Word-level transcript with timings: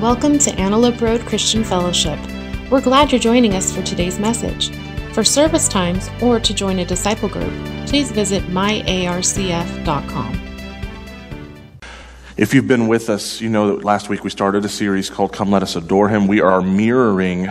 Welcome 0.00 0.38
to 0.38 0.54
Antelope 0.58 1.02
Road 1.02 1.20
Christian 1.26 1.62
Fellowship. 1.62 2.18
We're 2.70 2.80
glad 2.80 3.12
you're 3.12 3.18
joining 3.18 3.52
us 3.52 3.70
for 3.70 3.82
today's 3.82 4.18
message. 4.18 4.70
For 5.12 5.22
service 5.22 5.68
times 5.68 6.08
or 6.22 6.40
to 6.40 6.54
join 6.54 6.78
a 6.78 6.86
disciple 6.86 7.28
group, 7.28 7.52
please 7.86 8.10
visit 8.10 8.42
myarcf.com. 8.44 10.40
If 12.38 12.54
you've 12.54 12.66
been 12.66 12.88
with 12.88 13.10
us, 13.10 13.42
you 13.42 13.50
know 13.50 13.76
that 13.76 13.84
last 13.84 14.08
week 14.08 14.24
we 14.24 14.30
started 14.30 14.64
a 14.64 14.70
series 14.70 15.10
called 15.10 15.34
Come 15.34 15.50
Let 15.50 15.62
Us 15.62 15.76
Adore 15.76 16.08
Him. 16.08 16.26
We 16.26 16.40
are 16.40 16.62
mirroring 16.62 17.50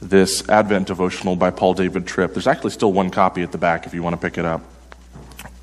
this 0.00 0.48
Advent 0.48 0.86
devotional 0.86 1.34
by 1.34 1.50
Paul 1.50 1.74
David 1.74 2.06
Tripp. 2.06 2.34
There's 2.34 2.46
actually 2.46 2.70
still 2.70 2.92
one 2.92 3.10
copy 3.10 3.42
at 3.42 3.50
the 3.50 3.58
back 3.58 3.84
if 3.84 3.92
you 3.92 4.00
want 4.04 4.14
to 4.14 4.22
pick 4.24 4.38
it 4.38 4.44
up. 4.44 4.62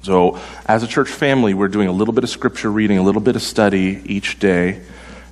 So, 0.02 0.42
as 0.66 0.84
a 0.84 0.88
church 0.88 1.10
family, 1.10 1.54
we're 1.54 1.70
doing 1.70 1.88
a 1.88 1.94
little 1.94 2.14
bit 2.14 2.26
of 2.26 2.30
scripture 2.30 2.70
reading, 2.70 2.98
a 2.98 3.02
little 3.02 3.22
bit 3.22 3.38
of 3.38 3.42
study 3.42 4.02
each 4.06 4.40
day. 4.40 4.82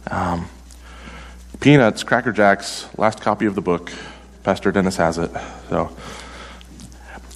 Um, 0.09 0.47
Peanuts, 1.59 2.03
Cracker 2.03 2.31
Jacks, 2.31 2.87
last 2.97 3.19
copy 3.19 3.45
of 3.45 3.53
the 3.53 3.61
book. 3.61 3.91
Pastor 4.43 4.71
Dennis 4.71 4.95
has 4.95 5.17
it. 5.17 5.29
So, 5.67 5.93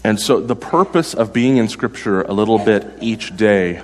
and 0.05 0.17
so 0.17 0.39
the 0.39 0.55
purpose 0.55 1.13
of 1.13 1.33
being 1.33 1.57
in 1.57 1.67
Scripture 1.67 2.21
a 2.21 2.31
little 2.31 2.57
bit 2.57 2.87
each 3.01 3.35
day 3.35 3.83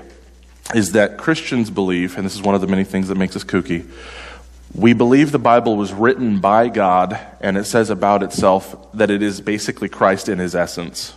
is 0.73 0.93
that 0.93 1.17
Christians 1.17 1.69
believe, 1.69 2.15
and 2.15 2.25
this 2.25 2.35
is 2.35 2.41
one 2.41 2.55
of 2.55 2.61
the 2.61 2.67
many 2.67 2.85
things 2.85 3.09
that 3.09 3.15
makes 3.15 3.35
us 3.35 3.43
kooky, 3.43 3.85
we 4.73 4.93
believe 4.93 5.33
the 5.33 5.39
Bible 5.39 5.75
was 5.75 5.91
written 5.91 6.39
by 6.39 6.69
God, 6.69 7.19
and 7.41 7.57
it 7.57 7.65
says 7.65 7.89
about 7.89 8.23
itself 8.23 8.93
that 8.93 9.11
it 9.11 9.21
is 9.21 9.41
basically 9.41 9.89
Christ 9.89 10.29
in 10.29 10.39
his 10.39 10.55
essence. 10.55 11.15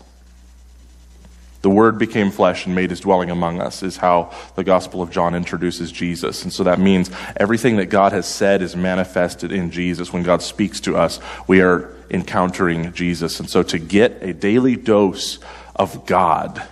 The 1.62 1.71
Word 1.71 1.97
became 1.97 2.30
flesh 2.33 2.66
and 2.66 2.75
made 2.75 2.91
his 2.91 3.01
dwelling 3.01 3.30
among 3.30 3.61
us, 3.61 3.83
is 3.83 3.97
how 3.97 4.33
the 4.57 4.65
Gospel 4.65 5.01
of 5.01 5.11
John 5.11 5.34
introduces 5.34 5.93
Jesus. 5.93 6.43
And 6.43 6.53
so 6.53 6.65
that 6.65 6.80
means 6.80 7.11
everything 7.37 7.77
that 7.77 7.87
God 7.87 8.12
has 8.12 8.27
said 8.27 8.62
is 8.62 8.75
manifested 8.75 9.53
in 9.53 9.70
Jesus. 9.70 10.12
When 10.12 10.25
God 10.25 10.43
speaks 10.43 10.80
to 10.80 10.97
us, 10.97 11.20
we 11.47 11.61
are 11.61 11.95
encountering 12.11 12.92
Jesus. 12.92 13.39
And 13.39 13.48
so 13.48 13.62
to 13.62 13.78
get 13.78 14.22
a 14.22 14.34
daily 14.34 14.75
dose 14.75 15.39
of 15.77 16.05
God 16.05 16.62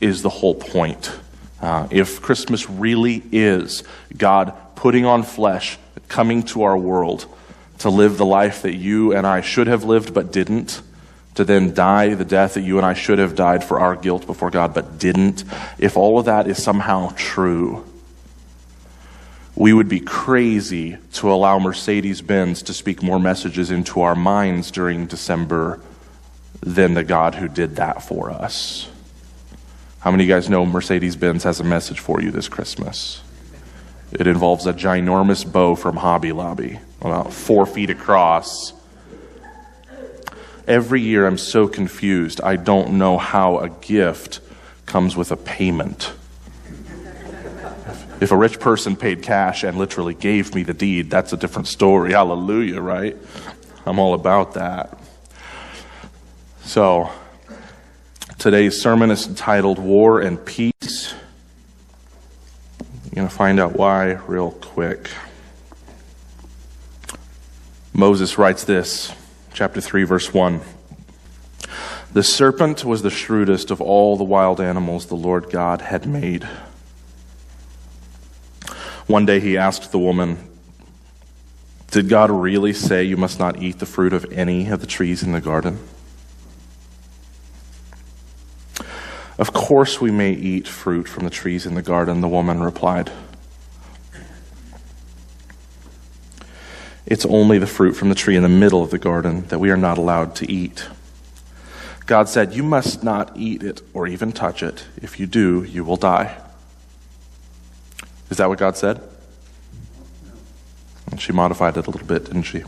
is 0.00 0.22
the 0.22 0.28
whole 0.28 0.56
point. 0.56 1.16
Uh, 1.60 1.86
if 1.90 2.20
Christmas 2.20 2.68
really 2.68 3.22
is 3.32 3.84
God 4.16 4.52
putting 4.74 5.06
on 5.06 5.22
flesh, 5.22 5.78
coming 6.08 6.42
to 6.42 6.62
our 6.62 6.76
world 6.76 7.26
to 7.78 7.90
live 7.90 8.18
the 8.18 8.26
life 8.26 8.62
that 8.62 8.74
you 8.74 9.14
and 9.14 9.26
I 9.26 9.40
should 9.40 9.66
have 9.66 9.84
lived 9.84 10.12
but 10.12 10.32
didn't, 10.32 10.82
to 11.36 11.44
then 11.44 11.74
die 11.74 12.14
the 12.14 12.24
death 12.24 12.54
that 12.54 12.62
you 12.62 12.78
and 12.78 12.86
I 12.86 12.94
should 12.94 13.18
have 13.18 13.34
died 13.34 13.62
for 13.62 13.78
our 13.78 13.94
guilt 13.94 14.26
before 14.26 14.50
God 14.50 14.74
but 14.74 14.98
didn't, 14.98 15.44
if 15.78 15.96
all 15.96 16.18
of 16.18 16.24
that 16.24 16.48
is 16.48 16.62
somehow 16.62 17.12
true, 17.16 17.84
we 19.54 19.72
would 19.72 19.88
be 19.88 20.00
crazy 20.00 20.98
to 21.14 21.30
allow 21.30 21.58
Mercedes 21.58 22.20
Benz 22.20 22.62
to 22.64 22.74
speak 22.74 23.02
more 23.02 23.20
messages 23.20 23.70
into 23.70 24.00
our 24.00 24.14
minds 24.14 24.70
during 24.70 25.06
December 25.06 25.80
than 26.60 26.94
the 26.94 27.04
God 27.04 27.34
who 27.34 27.48
did 27.48 27.76
that 27.76 28.02
for 28.02 28.30
us. 28.30 28.90
How 30.00 30.10
many 30.10 30.24
of 30.24 30.28
you 30.28 30.34
guys 30.34 30.48
know 30.48 30.64
Mercedes 30.64 31.16
Benz 31.16 31.44
has 31.44 31.60
a 31.60 31.64
message 31.64 32.00
for 32.00 32.20
you 32.20 32.30
this 32.30 32.48
Christmas? 32.48 33.22
It 34.12 34.26
involves 34.26 34.66
a 34.66 34.72
ginormous 34.72 35.50
bow 35.50 35.74
from 35.74 35.96
Hobby 35.96 36.32
Lobby, 36.32 36.78
about 37.00 37.32
four 37.32 37.66
feet 37.66 37.90
across 37.90 38.72
Every 40.66 41.00
year 41.00 41.26
I'm 41.26 41.38
so 41.38 41.68
confused. 41.68 42.40
I 42.40 42.56
don't 42.56 42.98
know 42.98 43.18
how 43.18 43.58
a 43.58 43.68
gift 43.68 44.40
comes 44.84 45.16
with 45.16 45.30
a 45.30 45.36
payment. 45.36 46.12
If 48.20 48.32
a 48.32 48.36
rich 48.36 48.58
person 48.58 48.96
paid 48.96 49.22
cash 49.22 49.62
and 49.62 49.76
literally 49.78 50.14
gave 50.14 50.54
me 50.54 50.62
the 50.62 50.72
deed, 50.72 51.10
that's 51.10 51.32
a 51.32 51.36
different 51.36 51.68
story. 51.68 52.12
Hallelujah, 52.12 52.80
right? 52.80 53.16
I'm 53.84 53.98
all 53.98 54.14
about 54.14 54.54
that. 54.54 54.98
So, 56.64 57.10
today's 58.38 58.80
sermon 58.80 59.10
is 59.10 59.28
entitled 59.28 59.78
War 59.78 60.20
and 60.20 60.44
Peace. 60.44 61.14
You're 63.04 63.14
going 63.14 63.28
to 63.28 63.34
find 63.34 63.60
out 63.60 63.76
why 63.76 64.14
real 64.26 64.50
quick. 64.50 65.10
Moses 67.92 68.36
writes 68.36 68.64
this 68.64 69.12
chapter 69.56 69.80
3, 69.80 70.04
verse 70.04 70.34
1. 70.34 70.60
The 72.12 72.22
serpent 72.22 72.84
was 72.84 73.00
the 73.00 73.08
shrewdest 73.08 73.70
of 73.70 73.80
all 73.80 74.18
the 74.18 74.22
wild 74.22 74.60
animals 74.60 75.06
the 75.06 75.14
Lord 75.14 75.48
God 75.48 75.80
had 75.80 76.06
made. 76.06 76.44
One 79.06 79.24
day 79.24 79.40
he 79.40 79.56
asked 79.56 79.92
the 79.92 79.98
woman, 79.98 80.36
Did 81.90 82.10
God 82.10 82.30
really 82.30 82.74
say 82.74 83.02
you 83.02 83.16
must 83.16 83.38
not 83.38 83.62
eat 83.62 83.78
the 83.78 83.86
fruit 83.86 84.12
of 84.12 84.30
any 84.30 84.68
of 84.68 84.82
the 84.82 84.86
trees 84.86 85.22
in 85.22 85.32
the 85.32 85.40
garden? 85.40 85.78
Of 89.38 89.54
course 89.54 90.02
we 90.02 90.10
may 90.10 90.32
eat 90.32 90.68
fruit 90.68 91.08
from 91.08 91.24
the 91.24 91.30
trees 91.30 91.64
in 91.64 91.74
the 91.74 91.82
garden, 91.82 92.20
the 92.20 92.28
woman 92.28 92.62
replied. 92.62 93.10
It's 97.06 97.24
only 97.24 97.58
the 97.58 97.66
fruit 97.68 97.94
from 97.94 98.08
the 98.08 98.16
tree 98.16 98.36
in 98.36 98.42
the 98.42 98.48
middle 98.48 98.82
of 98.82 98.90
the 98.90 98.98
garden 98.98 99.46
that 99.46 99.60
we 99.60 99.70
are 99.70 99.76
not 99.76 99.96
allowed 99.96 100.34
to 100.36 100.50
eat. 100.50 100.88
God 102.06 102.28
said, 102.28 102.52
You 102.52 102.64
must 102.64 103.04
not 103.04 103.36
eat 103.36 103.62
it 103.62 103.80
or 103.94 104.08
even 104.08 104.32
touch 104.32 104.62
it. 104.62 104.84
If 105.00 105.20
you 105.20 105.26
do, 105.26 105.62
you 105.64 105.84
will 105.84 105.96
die. 105.96 106.36
Is 108.28 108.38
that 108.38 108.48
what 108.48 108.58
God 108.58 108.76
said? 108.76 109.00
And 111.10 111.20
she 111.20 111.32
modified 111.32 111.76
it 111.76 111.86
a 111.86 111.90
little 111.90 112.06
bit, 112.06 112.24
didn't 112.24 112.42
she? 112.42 112.64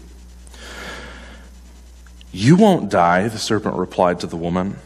You 2.30 2.56
won't 2.56 2.90
die, 2.90 3.26
the 3.26 3.38
serpent 3.38 3.76
replied 3.76 4.20
to 4.20 4.28
the 4.28 4.36
woman. 4.36 4.76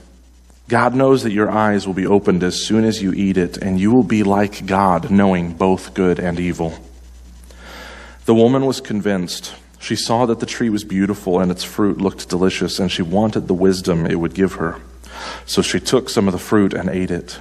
God 0.69 0.95
knows 0.95 1.23
that 1.25 1.33
your 1.33 1.51
eyes 1.51 1.87
will 1.87 1.95
be 1.95 2.07
opened 2.07 2.43
as 2.43 2.63
soon 2.63 2.85
as 2.85 3.03
you 3.03 3.13
eat 3.13 3.37
it, 3.37 3.59
and 3.59 3.79
you 3.79 3.91
will 3.91 4.05
be 4.05 4.23
like 4.23 4.65
God, 4.65 5.11
knowing 5.11 5.53
both 5.53 5.93
good 5.93 6.19
and 6.19 6.41
evil. 6.41 6.79
The 8.25 8.35
woman 8.35 8.67
was 8.67 8.81
convinced. 8.81 9.55
She 9.81 9.97
saw 9.97 10.27
that 10.27 10.39
the 10.39 10.47
tree 10.47 10.71
was 10.71 10.85
beautiful 10.85 11.41
and 11.41 11.51
its 11.51 11.65
fruit 11.65 11.99
looked 11.99 12.29
delicious, 12.29 12.79
and 12.79 12.91
she 12.91 13.03
wanted 13.03 13.49
the 13.49 13.55
wisdom 13.55 14.07
it 14.07 14.21
would 14.21 14.35
give 14.35 14.55
her. 14.55 14.81
So 15.45 15.61
she 15.61 15.81
took 15.81 16.09
some 16.09 16.29
of 16.29 16.33
the 16.33 16.39
fruit 16.39 16.73
and 16.73 16.89
ate 16.89 17.11
it. 17.11 17.41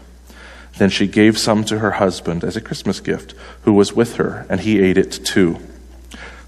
Then 0.78 0.90
she 0.90 1.06
gave 1.06 1.38
some 1.38 1.64
to 1.66 1.80
her 1.80 1.92
husband 1.92 2.44
as 2.44 2.56
a 2.56 2.62
Christmas 2.62 3.00
gift, 3.00 3.36
who 3.64 3.74
was 3.74 3.94
with 3.94 4.16
her, 4.16 4.48
and 4.50 4.62
he 4.62 4.80
ate 4.80 4.98
it 4.98 5.12
too. 5.12 5.60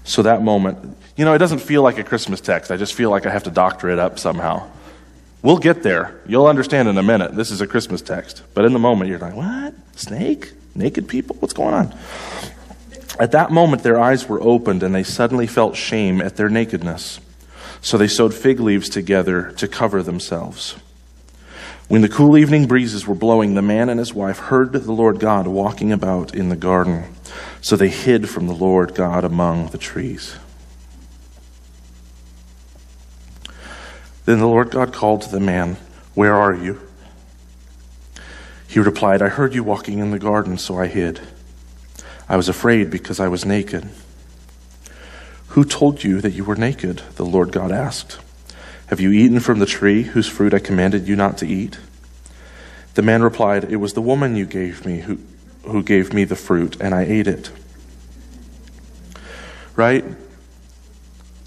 So 0.02 0.22
that 0.22 0.42
moment, 0.42 0.96
you 1.16 1.24
know, 1.24 1.34
it 1.34 1.38
doesn't 1.38 1.60
feel 1.60 1.82
like 1.82 1.98
a 1.98 2.04
Christmas 2.04 2.40
text. 2.40 2.70
I 2.72 2.76
just 2.76 2.94
feel 2.94 3.10
like 3.10 3.26
I 3.26 3.30
have 3.30 3.44
to 3.44 3.50
doctor 3.50 3.88
it 3.88 3.98
up 3.98 4.18
somehow. 4.18 4.68
We'll 5.42 5.58
get 5.58 5.82
there. 5.82 6.20
You'll 6.26 6.46
understand 6.46 6.88
in 6.88 6.98
a 6.98 7.02
minute. 7.02 7.36
This 7.36 7.50
is 7.50 7.60
a 7.60 7.66
Christmas 7.66 8.02
text. 8.02 8.42
But 8.54 8.64
in 8.64 8.72
the 8.72 8.78
moment, 8.78 9.10
you're 9.10 9.18
like, 9.18 9.34
what? 9.34 9.74
Snake? 9.94 10.52
Naked 10.74 11.06
people? 11.06 11.36
What's 11.38 11.54
going 11.54 11.74
on? 11.74 11.94
At 13.18 13.32
that 13.32 13.50
moment, 13.50 13.82
their 13.82 14.00
eyes 14.00 14.28
were 14.28 14.42
opened, 14.42 14.82
and 14.82 14.94
they 14.94 15.04
suddenly 15.04 15.46
felt 15.46 15.76
shame 15.76 16.20
at 16.20 16.36
their 16.36 16.48
nakedness. 16.48 17.20
So 17.80 17.96
they 17.96 18.08
sewed 18.08 18.34
fig 18.34 18.60
leaves 18.60 18.88
together 18.88 19.52
to 19.52 19.68
cover 19.68 20.02
themselves. 20.02 20.74
When 21.86 22.00
the 22.00 22.08
cool 22.08 22.38
evening 22.38 22.66
breezes 22.66 23.06
were 23.06 23.14
blowing, 23.14 23.54
the 23.54 23.62
man 23.62 23.88
and 23.88 23.98
his 23.98 24.14
wife 24.14 24.38
heard 24.38 24.72
the 24.72 24.90
Lord 24.90 25.20
God 25.20 25.46
walking 25.46 25.92
about 25.92 26.34
in 26.34 26.48
the 26.48 26.56
garden. 26.56 27.14
So 27.60 27.76
they 27.76 27.90
hid 27.90 28.28
from 28.28 28.46
the 28.46 28.54
Lord 28.54 28.94
God 28.94 29.22
among 29.22 29.68
the 29.68 29.78
trees. 29.78 30.36
Then 34.24 34.38
the 34.38 34.46
Lord 34.46 34.70
God 34.70 34.92
called 34.92 35.22
to 35.22 35.30
the 35.30 35.40
man, 35.40 35.76
Where 36.14 36.34
are 36.34 36.54
you? 36.54 36.80
He 38.66 38.80
replied, 38.80 39.20
I 39.20 39.28
heard 39.28 39.54
you 39.54 39.62
walking 39.62 39.98
in 39.98 40.10
the 40.10 40.18
garden, 40.18 40.56
so 40.56 40.78
I 40.78 40.86
hid. 40.86 41.20
I 42.28 42.36
was 42.36 42.48
afraid 42.48 42.90
because 42.90 43.20
I 43.20 43.28
was 43.28 43.44
naked. 43.44 43.88
Who 45.48 45.64
told 45.64 46.02
you 46.02 46.20
that 46.20 46.32
you 46.32 46.44
were 46.44 46.56
naked? 46.56 47.02
The 47.16 47.24
Lord 47.24 47.52
God 47.52 47.70
asked. 47.70 48.18
Have 48.88 49.00
you 49.00 49.12
eaten 49.12 49.40
from 49.40 49.58
the 49.58 49.66
tree 49.66 50.02
whose 50.02 50.28
fruit 50.28 50.54
I 50.54 50.58
commanded 50.58 51.06
you 51.06 51.16
not 51.16 51.38
to 51.38 51.46
eat? 51.46 51.78
The 52.94 53.02
man 53.02 53.22
replied, 53.22 53.64
It 53.64 53.76
was 53.76 53.92
the 53.92 54.02
woman 54.02 54.36
you 54.36 54.46
gave 54.46 54.84
me 54.84 55.00
who, 55.00 55.18
who 55.64 55.82
gave 55.82 56.12
me 56.12 56.24
the 56.24 56.36
fruit, 56.36 56.76
and 56.80 56.94
I 56.94 57.02
ate 57.02 57.26
it. 57.26 57.50
Right? 59.76 60.04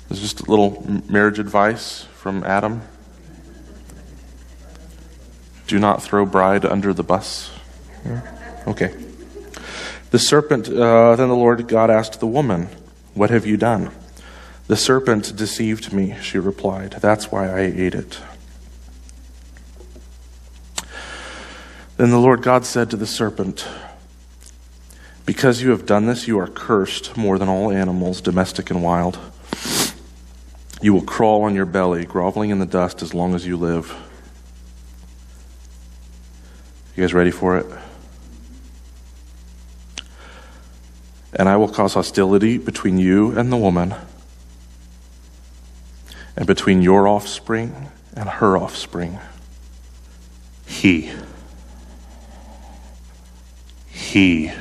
Is 0.09 0.21
just 0.21 0.41
a 0.41 0.50
little 0.50 0.85
marriage 1.09 1.39
advice 1.39 2.03
from 2.13 2.44
Adam. 2.44 2.81
Do 5.68 5.80
not 5.80 6.01
throw 6.01 6.25
bride 6.25 6.65
under 6.65 6.94
the 6.94 7.03
bus. 7.03 7.51
Okay. 8.65 8.94
The 10.12 10.19
serpent, 10.19 10.69
uh, 10.69 11.15
then 11.15 11.27
the 11.27 11.36
Lord 11.36 11.68
God 11.68 11.89
asked 11.89 12.19
the 12.19 12.27
woman, 12.27 12.69
What 13.13 13.30
have 13.30 13.45
you 13.45 13.57
done? 13.57 13.92
The 14.68 14.77
serpent 14.77 15.36
deceived 15.36 15.94
me, 15.94 16.15
she 16.21 16.39
replied. 16.39 16.98
That's 17.01 17.31
why 17.31 17.50
I 17.50 17.62
ate 17.62 17.95
it. 17.95 18.19
Then 21.98 22.12
the 22.12 22.19
Lord 22.19 22.42
God 22.42 22.65
said 22.65 22.89
to 22.92 22.98
the 22.98 23.07
serpent, 23.07 23.68
Because 25.25 25.62
you 25.62 25.71
have 25.71 25.86
done 25.86 26.06
this, 26.06 26.27
you 26.27 26.39
are 26.39 26.48
cursed 26.48 27.18
more 27.18 27.39
than 27.39 27.50
all 27.50 27.71
animals, 27.71 28.21
domestic 28.21 28.69
and 28.69 28.83
wild. 28.83 29.18
You 30.81 30.94
will 30.94 31.01
crawl 31.01 31.44
on 31.44 31.56
your 31.56 31.65
belly, 31.65 32.06
groveling 32.06 32.51
in 32.51 32.59
the 32.59 32.65
dust 32.65 33.01
as 33.01 33.13
long 33.13 33.33
as 33.33 33.48
you 33.48 33.57
live. 33.57 33.95
You 36.95 37.04
guys 37.04 37.13
ready 37.13 37.31
for 37.31 37.57
it? 37.57 37.65
And 41.33 41.50
I 41.50 41.57
will 41.57 41.68
cause 41.68 41.94
hostility 41.94 42.57
between 42.57 42.97
you 42.97 43.38
and 43.38 43.51
the 43.51 43.57
woman, 43.57 43.94
and 46.35 46.47
between 46.47 46.81
your 46.81 47.07
offspring 47.07 47.89
and 48.15 48.29
her 48.29 48.57
offspring. 48.57 49.19
He. 50.65 51.12
He. 53.88 54.51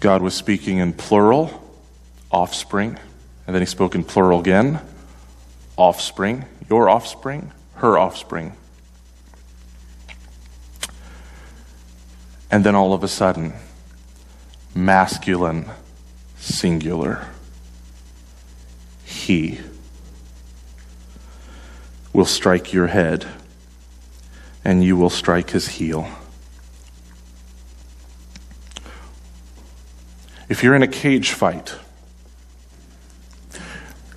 God 0.00 0.20
was 0.20 0.34
speaking 0.34 0.78
in 0.78 0.92
plural, 0.92 1.62
offspring, 2.30 2.98
and 3.46 3.54
then 3.54 3.62
he 3.62 3.66
spoke 3.66 3.94
in 3.94 4.04
plural 4.04 4.40
again, 4.40 4.80
offspring, 5.76 6.44
your 6.68 6.88
offspring, 6.88 7.52
her 7.76 7.98
offspring. 7.98 8.54
And 12.50 12.64
then 12.64 12.74
all 12.74 12.92
of 12.92 13.02
a 13.02 13.08
sudden, 13.08 13.52
masculine, 14.74 15.70
singular. 16.36 17.28
He 19.04 19.60
will 22.12 22.24
strike 22.24 22.72
your 22.72 22.88
head, 22.88 23.26
and 24.64 24.82
you 24.82 24.96
will 24.96 25.10
strike 25.10 25.50
his 25.50 25.68
heel. 25.68 26.08
If 30.48 30.62
you're 30.62 30.74
in 30.74 30.82
a 30.82 30.88
cage 30.88 31.30
fight, 31.30 31.74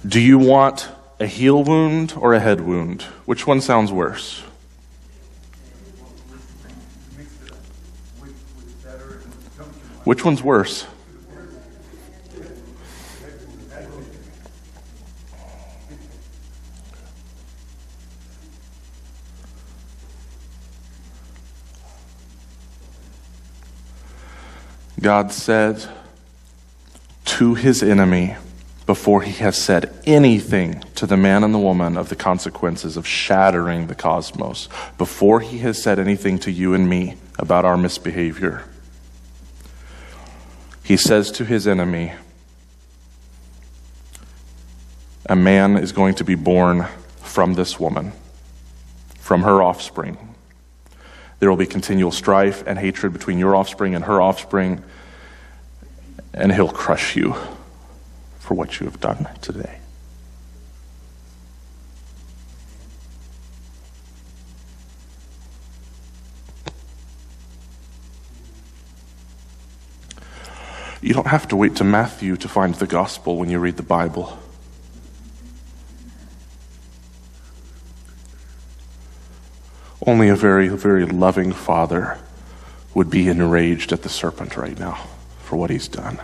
do 0.05 0.19
you 0.19 0.37
want 0.37 0.89
a 1.19 1.25
heel 1.25 1.63
wound 1.63 2.13
or 2.15 2.33
a 2.33 2.39
head 2.39 2.61
wound? 2.61 3.03
Which 3.25 3.47
one 3.47 3.61
sounds 3.61 3.91
worse? 3.91 4.43
Which 10.07 10.23
one's 10.23 10.41
worse? 10.41 10.87
God 25.01 25.33
said 25.33 25.85
to 27.25 27.55
his 27.55 27.83
enemy 27.83 28.37
before 28.85 29.23
he 29.23 29.33
has 29.33 29.57
said 29.57 29.93
anything 30.05 30.85
to 30.95 31.05
the 31.05 31.17
man 31.17 31.43
and 31.43 31.53
the 31.53 31.59
woman 31.59 31.97
of 31.97 32.07
the 32.07 32.15
consequences 32.15 32.95
of 32.95 33.05
shattering 33.05 33.87
the 33.87 33.95
cosmos, 33.95 34.69
before 34.97 35.41
he 35.41 35.57
has 35.57 35.83
said 35.83 35.99
anything 35.99 36.39
to 36.39 36.49
you 36.49 36.73
and 36.73 36.87
me 36.87 37.17
about 37.37 37.65
our 37.65 37.75
misbehavior. 37.75 38.63
He 40.87 40.95
says 40.95 41.31
to 41.31 41.43
his 41.43 41.67
enemy, 41.67 42.13
A 45.25 45.35
man 45.35 45.75
is 45.75 45.91
going 45.91 46.15
to 46.15 46.23
be 46.23 46.35
born 46.35 46.87
from 47.17 47.55
this 47.55 47.77
woman, 47.77 48.13
from 49.19 49.43
her 49.43 49.61
offspring. 49.61 50.17
There 51.39 51.49
will 51.49 51.57
be 51.57 51.65
continual 51.65 52.13
strife 52.13 52.63
and 52.65 52.79
hatred 52.79 53.11
between 53.11 53.37
your 53.37 53.53
offspring 53.53 53.95
and 53.95 54.05
her 54.05 54.21
offspring, 54.21 54.81
and 56.33 56.53
he'll 56.53 56.69
crush 56.69 57.17
you 57.17 57.35
for 58.39 58.53
what 58.53 58.79
you 58.79 58.85
have 58.85 59.01
done 59.01 59.27
today. 59.41 59.79
You 71.01 71.13
don't 71.13 71.27
have 71.27 71.47
to 71.49 71.55
wait 71.55 71.75
to 71.75 71.83
Matthew 71.83 72.35
to 72.37 72.47
find 72.47 72.73
the 72.75 72.87
gospel 72.87 73.37
when 73.37 73.49
you 73.49 73.59
read 73.59 73.77
the 73.77 73.83
Bible. 73.83 74.39
Only 80.05 80.29
a 80.29 80.35
very, 80.35 80.69
very 80.69 81.05
loving 81.05 81.51
father 81.51 82.17
would 82.93 83.09
be 83.09 83.27
enraged 83.27 83.91
at 83.91 84.01
the 84.01 84.09
serpent 84.09 84.57
right 84.57 84.79
now 84.79 85.05
for 85.43 85.57
what 85.57 85.69
he's 85.69 85.87
done. 85.87 86.19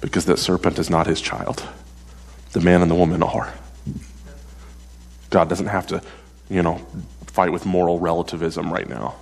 Because 0.00 0.24
that 0.24 0.38
serpent 0.38 0.78
is 0.78 0.90
not 0.90 1.06
his 1.06 1.20
child. 1.20 1.68
The 2.52 2.60
man 2.60 2.82
and 2.82 2.90
the 2.90 2.94
woman 2.94 3.22
are. 3.22 3.52
God 5.28 5.48
doesn't 5.48 5.66
have 5.66 5.86
to, 5.88 6.02
you 6.48 6.62
know, 6.62 6.84
fight 7.26 7.52
with 7.52 7.64
moral 7.64 8.00
relativism 8.00 8.72
right 8.72 8.88
now. 8.88 9.14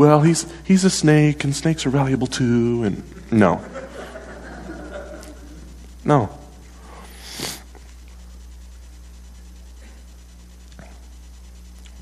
Well, 0.00 0.22
he's, 0.22 0.50
he's 0.64 0.82
a 0.84 0.88
snake, 0.88 1.44
and 1.44 1.54
snakes 1.54 1.84
are 1.84 1.90
valuable 1.90 2.26
too, 2.26 2.84
and 2.84 3.02
no. 3.30 3.62
No. 6.06 6.30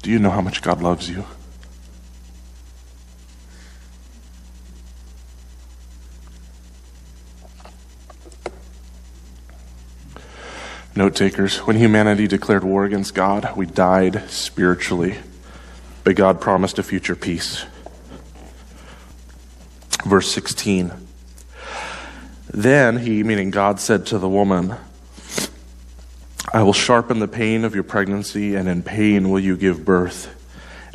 Do 0.01 0.13
you 0.13 0.21
know 0.21 0.31
how 0.31 0.41
much 0.41 0.63
God 0.63 0.81
loves 0.81 1.11
you? 1.11 1.25
Note 10.95 11.17
takers, 11.17 11.67
when 11.67 11.75
humanity 11.75 12.29
declared 12.29 12.63
war 12.63 12.85
against 12.85 13.17
God, 13.17 13.57
we 13.57 13.67
died 13.67 14.31
spiritually, 14.31 15.17
but 16.05 16.15
God 16.15 16.41
promised 16.41 16.79
a 16.79 16.85
future 16.85 17.17
peace. 17.17 17.67
Verse 20.09 20.33
16. 20.33 20.91
Then 22.51 22.97
he, 22.97 23.23
meaning 23.23 23.51
God, 23.51 23.79
said 23.79 24.07
to 24.07 24.19
the 24.19 24.29
woman, 24.29 24.75
I 26.51 26.63
will 26.63 26.73
sharpen 26.73 27.19
the 27.19 27.29
pain 27.29 27.63
of 27.63 27.75
your 27.75 27.85
pregnancy, 27.85 28.55
and 28.55 28.71
in 28.71 28.83
pain 28.83 29.29
will 29.29 29.39
you 29.39 29.55
give 29.55 29.85
birth. 29.85 30.35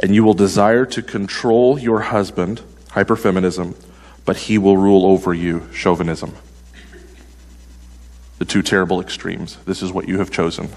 And 0.01 0.15
you 0.15 0.23
will 0.23 0.33
desire 0.33 0.87
to 0.87 1.03
control 1.03 1.77
your 1.77 1.99
husband, 1.99 2.61
hyperfeminism, 2.89 3.75
but 4.25 4.35
he 4.35 4.57
will 4.57 4.77
rule 4.77 5.05
over 5.05 5.31
you, 5.31 5.69
chauvinism. 5.71 6.33
The 8.39 8.45
two 8.45 8.63
terrible 8.63 8.99
extremes. 8.99 9.57
This 9.65 9.83
is 9.83 9.91
what 9.91 10.07
you 10.07 10.17
have 10.17 10.31
chosen. 10.31 10.69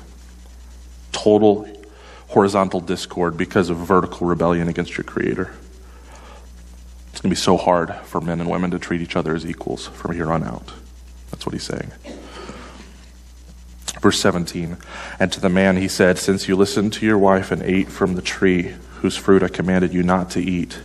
Total 1.12 1.66
horizontal 2.28 2.80
discord 2.80 3.38
because 3.38 3.70
of 3.70 3.78
vertical 3.78 4.26
rebellion 4.26 4.68
against 4.68 4.98
your 4.98 5.04
Creator. 5.04 5.54
It's 7.16 7.22
going 7.22 7.30
to 7.30 7.34
be 7.34 7.40
so 7.40 7.56
hard 7.56 7.94
for 8.04 8.20
men 8.20 8.40
and 8.42 8.50
women 8.50 8.70
to 8.72 8.78
treat 8.78 9.00
each 9.00 9.16
other 9.16 9.34
as 9.34 9.46
equals 9.46 9.86
from 9.86 10.14
here 10.14 10.30
on 10.30 10.44
out. 10.44 10.74
That's 11.30 11.46
what 11.46 11.54
he's 11.54 11.62
saying. 11.62 11.90
Verse 14.02 14.20
17 14.20 14.76
And 15.18 15.32
to 15.32 15.40
the 15.40 15.48
man 15.48 15.78
he 15.78 15.88
said, 15.88 16.18
Since 16.18 16.46
you 16.46 16.56
listened 16.56 16.92
to 16.92 17.06
your 17.06 17.16
wife 17.16 17.50
and 17.50 17.62
ate 17.62 17.88
from 17.88 18.16
the 18.16 18.20
tree 18.20 18.74
whose 18.96 19.16
fruit 19.16 19.42
I 19.42 19.48
commanded 19.48 19.94
you 19.94 20.02
not 20.02 20.28
to 20.32 20.42
eat, 20.42 20.78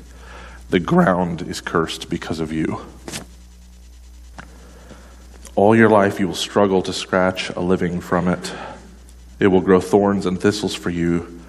the 0.69 0.79
ground 0.79 1.41
is 1.41 1.59
cursed 1.59 2.09
because 2.09 2.39
of 2.39 2.53
you. 2.53 2.79
All 5.57 5.75
your 5.75 5.89
life 5.89 6.17
you 6.17 6.29
will 6.29 6.33
struggle 6.33 6.81
to 6.83 6.93
scratch 6.93 7.49
a 7.49 7.59
living 7.59 7.99
from 7.99 8.29
it. 8.29 8.53
It 9.37 9.47
will 9.47 9.59
grow 9.59 9.81
thorns 9.81 10.25
and 10.25 10.39
thistles 10.39 10.75
for 10.75 10.91
you, 10.91 11.40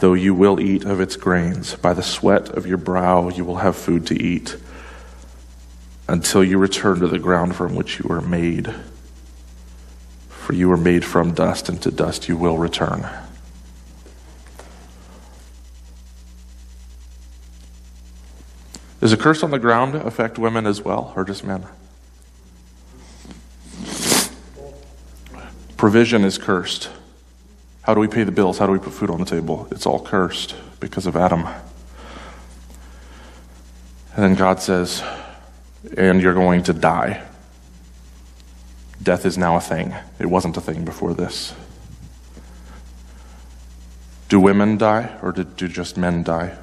though 0.00 0.14
you 0.14 0.34
will 0.34 0.60
eat 0.60 0.84
of 0.84 1.00
its 1.00 1.16
grains. 1.16 1.74
By 1.76 1.92
the 1.92 2.02
sweat 2.02 2.48
of 2.50 2.66
your 2.66 2.78
brow 2.78 3.28
you 3.28 3.44
will 3.44 3.56
have 3.56 3.76
food 3.76 4.06
to 4.08 4.20
eat, 4.20 4.56
until 6.08 6.44
you 6.44 6.58
return 6.58 7.00
to 7.00 7.08
the 7.08 7.18
ground 7.18 7.56
from 7.56 7.74
which 7.74 7.98
you 7.98 8.06
were 8.08 8.20
made. 8.20 8.74
For 10.28 10.52
you 10.52 10.68
were 10.68 10.76
made 10.76 11.04
from 11.04 11.32
dust, 11.32 11.68
and 11.68 11.80
to 11.82 11.90
dust 11.90 12.28
you 12.28 12.36
will 12.36 12.58
return. 12.58 13.08
Does 19.00 19.12
a 19.12 19.16
curse 19.16 19.42
on 19.42 19.50
the 19.50 19.58
ground 19.58 19.94
affect 19.94 20.38
women 20.38 20.66
as 20.66 20.82
well, 20.82 21.12
or 21.14 21.24
just 21.24 21.44
men? 21.44 21.66
Provision 25.76 26.24
is 26.24 26.38
cursed. 26.38 26.88
How 27.84 27.92
do 27.92 28.00
we 28.00 28.08
pay 28.08 28.24
the 28.24 28.32
bills? 28.32 28.58
How 28.58 28.66
do 28.66 28.72
we 28.72 28.78
put 28.78 28.94
food 28.94 29.10
on 29.10 29.20
the 29.20 29.26
table? 29.26 29.68
It's 29.70 29.84
all 29.84 30.00
cursed 30.00 30.54
because 30.80 31.06
of 31.06 31.16
Adam. 31.16 31.46
And 34.14 34.24
then 34.24 34.34
God 34.34 34.60
says, 34.60 35.02
and 35.96 36.22
you're 36.22 36.34
going 36.34 36.62
to 36.62 36.72
die. 36.72 37.22
Death 39.02 39.26
is 39.26 39.36
now 39.36 39.56
a 39.56 39.60
thing. 39.60 39.94
It 40.18 40.26
wasn't 40.26 40.56
a 40.56 40.62
thing 40.62 40.86
before 40.86 41.12
this. 41.12 41.54
Do 44.30 44.40
women 44.40 44.78
die, 44.78 45.18
or 45.20 45.32
do, 45.32 45.44
just 45.68 45.98
men 45.98 46.22
die? 46.22 46.56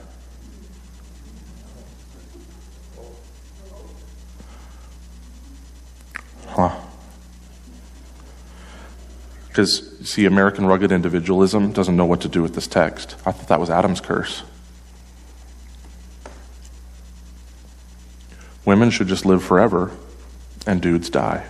Because, 9.51 9.99
see, 10.09 10.25
American 10.25 10.65
rugged 10.65 10.93
individualism 10.93 11.73
doesn't 11.73 11.97
know 11.97 12.05
what 12.05 12.21
to 12.21 12.29
do 12.29 12.41
with 12.41 12.55
this 12.55 12.67
text. 12.67 13.17
I 13.25 13.33
thought 13.33 13.49
that 13.49 13.59
was 13.59 13.69
Adam's 13.69 13.99
curse. 13.99 14.43
Women 18.63 18.91
should 18.91 19.07
just 19.07 19.25
live 19.25 19.43
forever 19.43 19.91
and 20.65 20.81
dudes 20.81 21.09
die. 21.09 21.45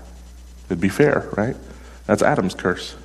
It'd 0.66 0.82
be 0.82 0.90
fair, 0.90 1.30
right? 1.38 1.56
That's 2.08 2.24
Adam's 2.24 2.56
curse. 2.56 2.96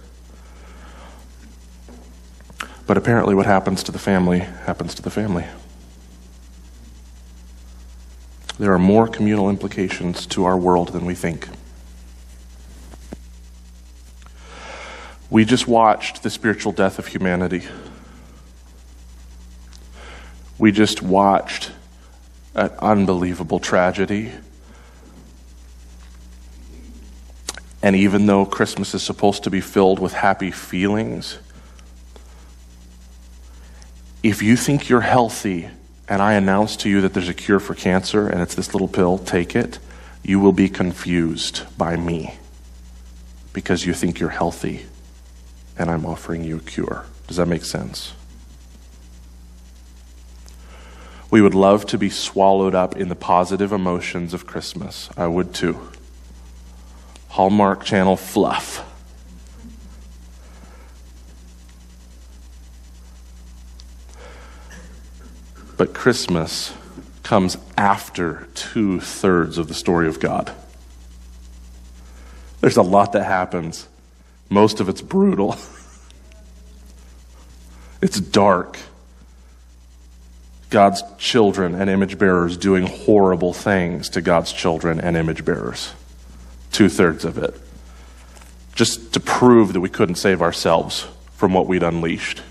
But 2.86 2.96
apparently, 2.96 3.34
what 3.34 3.44
happens 3.44 3.82
to 3.82 3.92
the 3.92 3.98
family 3.98 4.38
happens 4.38 4.94
to 4.94 5.02
the 5.02 5.10
family. 5.10 5.44
There 8.58 8.72
are 8.72 8.78
more 8.78 9.06
communal 9.08 9.50
implications 9.50 10.24
to 10.28 10.46
our 10.46 10.56
world 10.56 10.94
than 10.94 11.04
we 11.04 11.14
think. 11.14 11.48
We 15.28 15.44
just 15.44 15.66
watched 15.66 16.22
the 16.22 16.30
spiritual 16.30 16.72
death 16.72 16.98
of 16.98 17.06
humanity. 17.08 17.62
We 20.58 20.70
just 20.70 21.02
watched 21.02 21.72
an 22.54 22.70
unbelievable 22.78 23.58
tragedy. 23.58 24.30
And 27.82 27.96
even 27.96 28.26
though 28.26 28.46
Christmas 28.46 28.94
is 28.94 29.02
supposed 29.02 29.44
to 29.44 29.50
be 29.50 29.60
filled 29.60 29.98
with 29.98 30.12
happy 30.12 30.50
feelings, 30.50 31.38
if 34.22 34.42
you 34.42 34.56
think 34.56 34.88
you're 34.88 35.02
healthy 35.02 35.68
and 36.08 36.22
I 36.22 36.34
announce 36.34 36.76
to 36.78 36.88
you 36.88 37.00
that 37.00 37.14
there's 37.14 37.28
a 37.28 37.34
cure 37.34 37.60
for 37.60 37.74
cancer 37.74 38.28
and 38.28 38.40
it's 38.40 38.54
this 38.54 38.72
little 38.72 38.88
pill, 38.88 39.18
take 39.18 39.56
it, 39.56 39.80
you 40.22 40.38
will 40.38 40.52
be 40.52 40.68
confused 40.68 41.62
by 41.76 41.96
me 41.96 42.34
because 43.52 43.84
you 43.84 43.92
think 43.92 44.20
you're 44.20 44.30
healthy 44.30 44.86
and 45.78 45.90
I'm 45.90 46.06
offering 46.06 46.44
you 46.44 46.56
a 46.56 46.60
cure. 46.60 47.06
Does 47.26 47.36
that 47.36 47.46
make 47.46 47.64
sense? 47.64 48.12
We 51.30 51.42
would 51.42 51.54
love 51.54 51.86
to 51.86 51.98
be 51.98 52.08
swallowed 52.08 52.74
up 52.74 52.96
in 52.96 53.08
the 53.08 53.16
positive 53.16 53.72
emotions 53.72 54.32
of 54.32 54.46
Christmas. 54.46 55.10
I 55.16 55.26
would 55.26 55.52
too. 55.52 55.90
Hallmark 57.28 57.84
Channel 57.84 58.16
fluff. 58.16 58.82
But 65.76 65.92
Christmas 65.92 66.72
comes 67.22 67.58
after 67.76 68.48
two 68.54 69.00
thirds 69.00 69.58
of 69.58 69.68
the 69.68 69.74
story 69.74 70.08
of 70.08 70.20
God. 70.20 70.52
There's 72.60 72.76
a 72.76 72.82
lot 72.82 73.12
that 73.12 73.24
happens. 73.24 73.88
Most 74.48 74.80
of 74.80 74.88
it's 74.88 75.02
brutal, 75.02 75.56
it's 78.02 78.20
dark. 78.20 78.78
God's 80.68 81.02
children 81.16 81.74
and 81.74 81.88
image 81.88 82.18
bearers 82.18 82.56
doing 82.56 82.86
horrible 82.86 83.52
things 83.52 84.08
to 84.10 84.20
God's 84.20 84.52
children 84.52 85.00
and 85.00 85.16
image 85.16 85.44
bearers. 85.44 85.92
Two 86.72 86.88
thirds 86.88 87.24
of 87.24 87.38
it. 87.38 87.58
Just 88.74 89.12
to 89.14 89.20
prove 89.20 89.72
that 89.72 89.80
we 89.80 89.88
couldn't 89.88 90.16
save 90.16 90.42
ourselves 90.42 91.06
from 91.34 91.54
what 91.54 91.66
we'd 91.66 91.82
unleashed. 91.82 92.42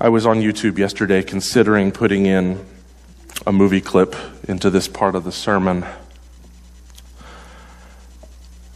I 0.00 0.08
was 0.08 0.24
on 0.24 0.40
YouTube 0.40 0.78
yesterday 0.78 1.22
considering 1.22 1.90
putting 1.90 2.26
in 2.26 2.64
a 3.46 3.52
movie 3.52 3.80
clip 3.80 4.14
into 4.48 4.70
this 4.70 4.86
part 4.86 5.14
of 5.14 5.24
the 5.24 5.32
sermon. 5.32 5.84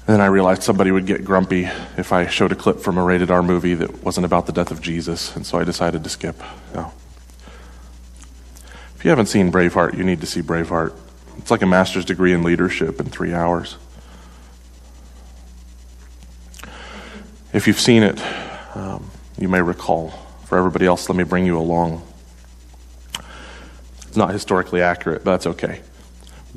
And 0.09 0.15
then 0.15 0.21
I 0.23 0.27
realized 0.27 0.63
somebody 0.63 0.91
would 0.91 1.05
get 1.05 1.23
grumpy 1.23 1.69
if 1.99 2.15
I 2.15 2.27
showed 2.29 2.51
a 2.51 2.55
clip 2.55 2.81
from 2.81 2.97
a 2.97 3.05
rated 3.05 3.31
R 3.31 3.43
movie 3.43 3.75
that 3.75 4.03
wasn't 4.03 4.25
about 4.25 4.47
the 4.47 4.53
death 4.53 4.71
of 4.71 4.81
Jesus, 4.81 5.37
and 5.37 5.45
so 5.45 5.59
I 5.59 5.65
decided 5.65 6.03
to 6.03 6.09
skip. 6.09 6.43
If 8.97 9.05
you 9.05 9.11
haven't 9.11 9.27
seen 9.27 9.53
Braveheart, 9.53 9.99
you 9.99 10.05
need 10.05 10.23
to 10.23 10.27
see 10.27 10.41
Braveheart. 10.41 10.95
It's 11.37 11.51
like 11.51 11.61
a 11.61 11.67
master's 11.67 12.07
degree 12.07 12.33
in 12.33 12.43
leadership 12.43 13.01
in 13.01 13.07
three 13.11 13.35
hours. 13.35 13.77
If 17.53 17.67
you've 17.67 17.79
seen 17.79 18.03
it, 18.03 18.19
um, 18.75 19.11
you 19.39 19.49
may 19.49 19.61
recall 19.61 20.09
for 20.47 20.57
everybody 20.57 20.87
else, 20.87 21.07
let 21.11 21.17
me 21.17 21.25
bring 21.25 21.45
you 21.45 21.59
along. 21.59 22.03
It's 24.07 24.17
not 24.17 24.31
historically 24.31 24.81
accurate, 24.81 25.23
but 25.23 25.33
that's 25.33 25.47
okay. 25.49 25.83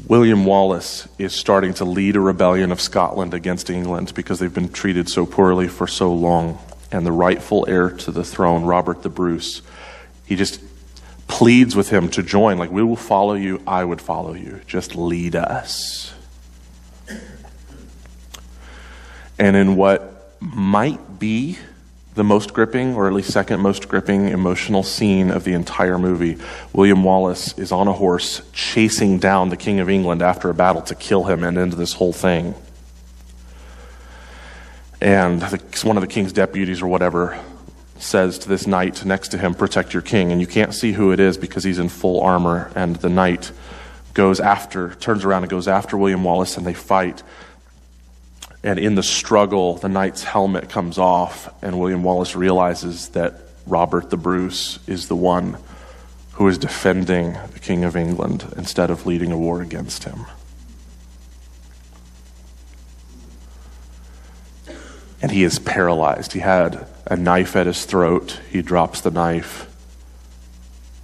William 0.08 0.46
Wallace 0.46 1.08
is 1.18 1.34
starting 1.34 1.74
to 1.76 1.86
lead 1.86 2.16
a 2.16 2.20
rebellion 2.20 2.72
of 2.72 2.80
Scotland 2.80 3.34
against 3.34 3.70
England 3.70 4.14
because 4.16 4.40
they've 4.40 4.54
been 4.54 4.70
treated 4.70 5.10
so 5.10 5.26
poorly 5.26 5.68
for 5.68 5.88
so 5.88 6.14
long. 6.14 6.60
And 6.92 7.06
the 7.06 7.12
rightful 7.12 7.66
heir 7.68 7.90
to 7.90 8.12
the 8.12 8.24
throne, 8.24 8.66
Robert 8.66 9.04
the 9.04 9.10
Bruce, 9.10 9.62
he 10.26 10.36
just 10.36 10.62
pleads 11.28 11.76
with 11.76 11.90
him 11.90 12.10
to 12.10 12.24
join. 12.24 12.58
Like, 12.58 12.72
we 12.72 12.84
will 12.84 12.96
follow 12.96 13.34
you, 13.34 13.62
I 13.66 13.84
would 13.84 14.02
follow 14.02 14.34
you. 14.34 14.62
Just 14.68 14.96
lead 14.96 15.36
us. 15.36 16.14
And 19.40 19.56
in 19.56 19.76
what 19.76 20.36
might 20.40 21.20
be 21.20 21.58
the 22.14 22.24
most 22.24 22.54
gripping, 22.54 22.96
or 22.96 23.08
at 23.08 23.14
least 23.14 23.32
second 23.32 23.62
most 23.62 23.88
gripping, 23.88 24.28
emotional 24.28 24.84
scene 24.84 25.32
of 25.32 25.44
the 25.44 25.54
entire 25.54 25.98
movie. 25.98 26.38
William 26.74 27.04
Wallace 27.04 27.58
is 27.58 27.72
on 27.72 27.88
a 27.88 27.94
horse 27.94 28.42
chasing 28.52 29.18
down 29.18 29.50
the 29.50 29.58
King 29.58 29.80
of 29.80 29.90
England 29.90 30.22
after 30.22 30.50
a 30.50 30.54
battle 30.54 30.82
to 30.84 30.96
kill 30.96 31.24
him 31.24 31.44
and 31.44 31.58
end 31.58 31.74
this 31.74 31.94
whole 31.94 32.14
thing. 32.14 32.54
And 35.00 35.42
the, 35.42 35.88
one 35.88 35.98
of 35.98 36.02
the 36.02 36.08
king's 36.08 36.32
deputies 36.32 36.82
or 36.82 36.88
whatever 36.88 37.40
says 37.98 38.38
to 38.40 38.50
this 38.50 38.68
knight 38.68 39.04
next 39.06 39.30
to 39.30 39.38
him, 39.38 39.56
Protect 39.56 39.94
your 39.94 40.04
king. 40.04 40.32
And 40.32 40.40
you 40.40 40.48
can't 40.48 40.74
see 40.74 40.92
who 40.92 41.12
it 41.12 41.20
is 41.20 41.38
because 41.38 41.64
he's 41.64 41.80
in 41.80 41.90
full 41.90 42.22
armor. 42.22 42.72
And 42.76 42.98
the 42.98 43.10
knight 43.10 43.52
goes 44.14 44.40
after, 44.40 44.94
turns 44.96 45.26
around 45.26 45.44
and 45.44 45.50
goes 45.50 45.68
after 45.68 45.98
William 45.98 46.24
Wallace, 46.24 46.58
and 46.58 46.66
they 46.66 46.74
fight. 46.74 47.24
And 48.64 48.78
in 48.78 48.96
the 48.96 49.04
struggle, 49.04 49.78
the 49.78 49.90
knight's 49.90 50.24
helmet 50.24 50.70
comes 50.70 50.98
off, 50.98 51.52
and 51.64 51.80
William 51.80 52.04
Wallace 52.04 52.36
realizes 52.36 53.10
that 53.10 53.42
Robert 53.66 54.10
the 54.10 54.18
Bruce 54.18 54.80
is 54.88 55.08
the 55.08 55.16
one 55.16 55.58
who 56.34 56.48
is 56.48 56.58
defending 56.58 57.34
the 57.54 57.60
King 57.60 57.84
of 57.84 57.96
England 57.96 58.46
instead 58.56 58.90
of 58.90 59.06
leading 59.06 59.32
a 59.32 59.38
war 59.38 59.62
against 59.62 60.04
him. 60.04 60.26
And 65.22 65.32
he 65.32 65.44
is 65.44 65.60
paralyzed. 65.60 66.34
He 66.34 66.40
had 66.40 66.88
a 67.06 67.16
knife 67.16 67.56
at 67.56 67.68
his 67.68 67.86
throat. 67.86 68.40
He 68.50 68.62
drops 68.62 69.02
the 69.02 69.12
knife. 69.12 69.68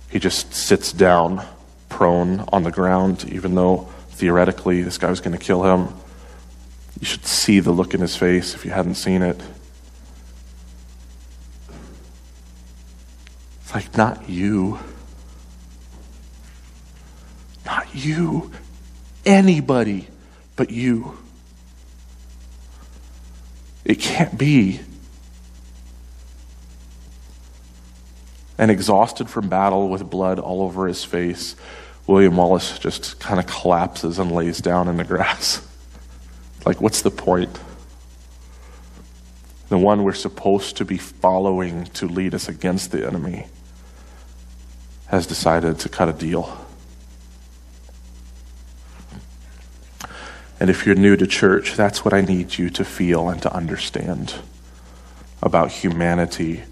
He 0.10 0.20
just 0.20 0.54
sits 0.54 0.92
down, 0.92 1.46
prone 1.90 2.40
on 2.52 2.64
the 2.64 2.72
ground, 2.72 3.26
even 3.30 3.56
though 3.56 3.90
theoretically 4.12 4.82
this 4.82 4.98
guy 4.98 5.10
was 5.10 5.20
going 5.20 5.38
to 5.38 5.44
kill 5.44 5.64
him. 5.64 5.94
You 7.00 7.06
should 7.06 7.26
see 7.26 7.60
the 7.60 7.72
look 7.72 7.94
in 7.94 8.02
his 8.02 8.16
face 8.16 8.56
if 8.56 8.66
you 8.66 8.72
hadn't 8.72 8.96
seen 8.96 9.22
it. 9.22 9.40
It's 13.62 13.74
like, 13.74 13.96
not 13.96 14.30
you. 14.30 14.80
Not 17.66 17.94
you. 17.94 18.52
Anybody 19.26 20.08
but 20.56 20.72
you. 20.72 21.18
It 23.86 24.00
can't 24.00 24.38
be. 24.38 24.80
And 28.58 28.72
exhausted 28.72 29.30
from 29.30 29.50
battle 29.50 29.88
with 29.90 30.10
blood 30.10 30.40
all 30.40 30.64
over 30.64 30.88
his 30.88 31.04
face, 31.04 31.56
William 32.08 32.38
Wallace 32.38 32.80
just 32.80 33.20
kind 33.20 33.40
of 33.40 33.46
collapses 33.46 34.18
and 34.18 34.32
lays 34.32 34.60
down 34.60 34.88
in 34.88 34.98
the 34.98 35.04
grass. 35.04 35.62
Like, 36.68 36.82
what's 36.82 37.02
the 37.02 37.12
point? 37.12 37.58
The 39.70 39.78
one 39.78 40.04
we're 40.04 40.12
supposed 40.12 40.76
to 40.76 40.84
be 40.84 40.98
following 40.98 41.86
to 41.94 42.08
lead 42.08 42.36
us 42.36 42.50
against 42.50 42.92
the 42.92 43.08
enemy 43.08 43.48
has 45.06 45.26
decided 45.26 45.80
to 45.80 45.88
cut 45.88 46.10
a 46.10 46.12
deal. 46.12 46.68
And 50.60 50.70
if 50.70 50.86
you're 50.86 50.96
new 50.96 51.16
to 51.16 51.26
church, 51.26 51.76
that's 51.76 52.04
what 52.04 52.14
I 52.14 52.20
need 52.20 52.58
you 52.58 52.70
to 52.72 52.84
feel 52.84 53.30
and 53.30 53.42
to 53.44 53.54
understand 53.54 54.36
about 55.42 55.72
humanity 55.72 56.64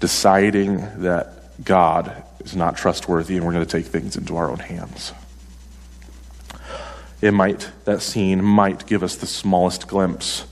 deciding 0.00 1.02
that 1.02 1.62
God 1.62 2.24
is 2.40 2.56
not 2.56 2.78
trustworthy 2.78 3.36
and 3.36 3.44
we're 3.44 3.52
going 3.52 3.66
to 3.66 3.70
take 3.70 3.84
things 3.84 4.16
into 4.16 4.34
our 4.38 4.50
own 4.50 4.60
hands 4.60 5.12
it 7.20 7.32
might, 7.32 7.70
that 7.84 8.02
scene 8.02 8.42
might 8.44 8.86
give 8.86 9.02
us 9.02 9.16
the 9.16 9.26
smallest 9.26 9.88
glimpse 9.88 10.46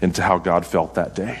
into 0.00 0.22
how 0.22 0.38
God 0.38 0.64
felt 0.66 0.94
that 0.94 1.14
day. 1.14 1.40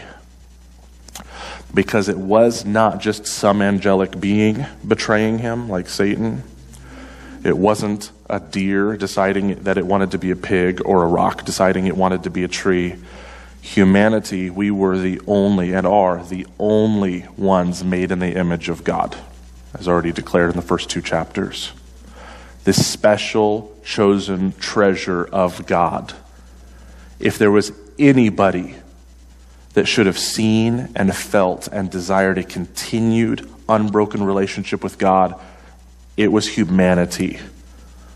Because 1.72 2.08
it 2.08 2.18
was 2.18 2.64
not 2.64 3.00
just 3.00 3.26
some 3.26 3.60
angelic 3.60 4.20
being 4.20 4.66
betraying 4.86 5.38
him 5.38 5.68
like 5.68 5.88
Satan, 5.88 6.42
It 7.44 7.58
wasn't 7.58 8.10
a 8.30 8.40
deer 8.40 8.96
deciding 8.96 9.64
that 9.64 9.76
it 9.76 9.86
wanted 9.86 10.12
to 10.12 10.18
be 10.18 10.30
a 10.30 10.36
pig 10.36 10.80
or 10.82 11.04
a 11.04 11.06
rock 11.06 11.44
deciding 11.44 11.86
it 11.86 11.96
wanted 11.96 12.22
to 12.22 12.30
be 12.30 12.42
a 12.42 12.48
tree. 12.48 12.96
Humanity, 13.60 14.48
we 14.48 14.70
were 14.70 14.98
the 14.98 15.20
only 15.26 15.74
and 15.74 15.86
are 15.86 16.24
the 16.24 16.46
only 16.58 17.26
ones 17.36 17.84
made 17.84 18.10
in 18.10 18.18
the 18.18 18.34
image 18.34 18.70
of 18.70 18.82
God, 18.82 19.14
as 19.74 19.86
already 19.86 20.10
declared 20.10 20.50
in 20.50 20.56
the 20.56 20.62
first 20.62 20.88
two 20.88 21.02
chapters. 21.02 21.72
This 22.64 22.86
special, 22.86 23.74
chosen 23.84 24.52
treasure 24.58 25.24
of 25.24 25.66
God. 25.66 26.14
If 27.20 27.38
there 27.38 27.50
was 27.50 27.72
anybody 27.98 28.74
that 29.74 29.86
should 29.86 30.06
have 30.06 30.18
seen 30.18 30.88
and 30.94 31.14
felt 31.14 31.68
and 31.68 31.90
desired 31.90 32.38
a 32.38 32.42
continued, 32.42 33.48
unbroken 33.68 34.22
relationship 34.22 34.82
with 34.82 34.98
God, 34.98 35.38
it 36.16 36.32
was 36.32 36.48
humanity. 36.48 37.38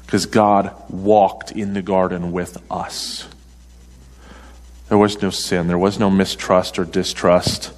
Because 0.06 0.26
God 0.26 0.74
walked 0.88 1.52
in 1.52 1.74
the 1.74 1.82
garden 1.82 2.32
with 2.32 2.56
us. 2.70 3.28
There 4.88 4.96
was 4.96 5.20
no 5.20 5.28
sin, 5.28 5.66
there 5.66 5.78
was 5.78 5.98
no 5.98 6.08
mistrust 6.08 6.78
or 6.78 6.84
distrust, 6.86 7.72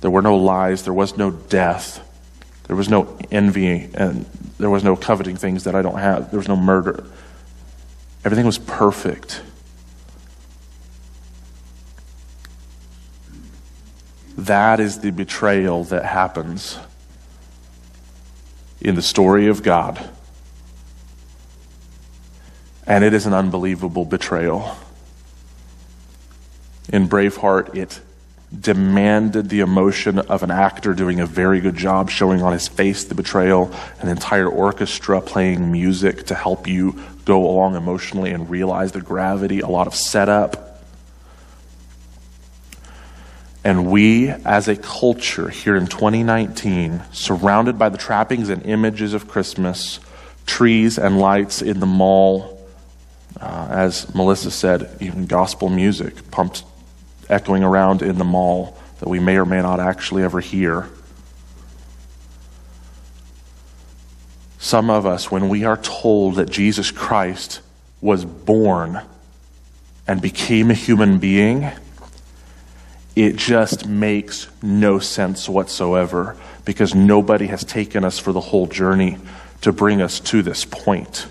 there 0.00 0.10
were 0.10 0.22
no 0.22 0.36
lies, 0.36 0.84
there 0.84 0.94
was 0.94 1.18
no 1.18 1.30
death, 1.30 2.00
there 2.70 2.76
was 2.76 2.88
no 2.88 3.18
envy, 3.32 3.90
and 3.94 4.24
there 4.60 4.70
was 4.70 4.84
no 4.84 4.94
coveting 4.94 5.34
things 5.34 5.64
that 5.64 5.74
I 5.74 5.82
don't 5.82 5.98
have, 5.98 6.30
there 6.30 6.38
was 6.38 6.46
no 6.46 6.54
murder. 6.54 7.04
Everything 8.24 8.46
was 8.46 8.58
perfect. 8.58 9.42
That 14.38 14.78
is 14.78 15.00
the 15.00 15.10
betrayal 15.10 15.82
that 15.86 16.04
happens 16.04 16.78
in 18.80 18.94
the 18.94 19.02
story 19.02 19.48
of 19.48 19.64
God. 19.64 20.08
And 22.86 23.02
it 23.02 23.12
is 23.12 23.26
an 23.26 23.34
unbelievable 23.34 24.04
betrayal. 24.04 24.76
In 26.92 27.08
Braveheart, 27.08 27.74
it 27.74 28.00
demanded 28.58 29.48
the 29.48 29.60
emotion 29.60 30.18
of 30.18 30.42
an 30.42 30.50
actor 30.50 30.92
doing 30.92 31.20
a 31.20 31.26
very 31.26 31.60
good 31.60 31.76
job 31.76 32.10
showing 32.10 32.42
on 32.42 32.52
his 32.52 32.66
face 32.66 33.04
the 33.04 33.14
betrayal, 33.14 33.72
an 34.00 34.08
entire 34.08 34.48
orchestra 34.48 35.20
playing 35.20 35.70
music 35.70 36.26
to 36.26 36.34
help 36.34 36.66
you 36.66 37.00
go 37.24 37.48
along 37.48 37.76
emotionally 37.76 38.30
and 38.30 38.50
realize 38.50 38.92
the 38.92 39.00
gravity, 39.00 39.60
a 39.60 39.68
lot 39.68 39.86
of 39.86 39.94
setup. 39.94 40.82
And 43.62 43.90
we, 43.90 44.30
as 44.30 44.68
a 44.68 44.76
culture 44.76 45.48
here 45.48 45.76
in 45.76 45.86
2019, 45.86 47.02
surrounded 47.12 47.78
by 47.78 47.90
the 47.90 47.98
trappings 47.98 48.48
and 48.48 48.64
images 48.64 49.14
of 49.14 49.28
Christmas, 49.28 50.00
trees 50.46 50.98
and 50.98 51.18
lights 51.18 51.62
in 51.62 51.78
the 51.78 51.86
mall, 51.86 52.58
uh, 53.40 53.68
as 53.70 54.12
Melissa 54.14 54.50
said, 54.50 54.96
even 55.00 55.26
gospel 55.26 55.68
music 55.68 56.30
pumped, 56.30 56.64
echoing 57.30 57.62
around 57.62 58.02
in 58.02 58.18
the 58.18 58.24
mall 58.24 58.76
that 58.98 59.08
we 59.08 59.18
may 59.18 59.36
or 59.36 59.46
may 59.46 59.62
not 59.62 59.80
actually 59.80 60.22
ever 60.22 60.40
hear. 60.40 60.88
Some 64.58 64.90
of 64.90 65.06
us, 65.06 65.30
when 65.30 65.48
we 65.48 65.64
are 65.64 65.78
told 65.78 66.34
that 66.34 66.50
Jesus 66.50 66.90
Christ 66.90 67.60
was 68.00 68.24
born 68.24 69.00
and 70.06 70.20
became 70.20 70.70
a 70.70 70.74
human 70.74 71.18
being, 71.18 71.70
it 73.16 73.36
just 73.36 73.86
makes 73.86 74.48
no 74.62 74.98
sense 74.98 75.48
whatsoever 75.48 76.36
because 76.64 76.94
nobody 76.94 77.46
has 77.46 77.64
taken 77.64 78.04
us 78.04 78.18
for 78.18 78.32
the 78.32 78.40
whole 78.40 78.66
journey 78.66 79.18
to 79.62 79.72
bring 79.72 80.00
us 80.00 80.20
to 80.20 80.42
this 80.42 80.64
point. 80.64 81.26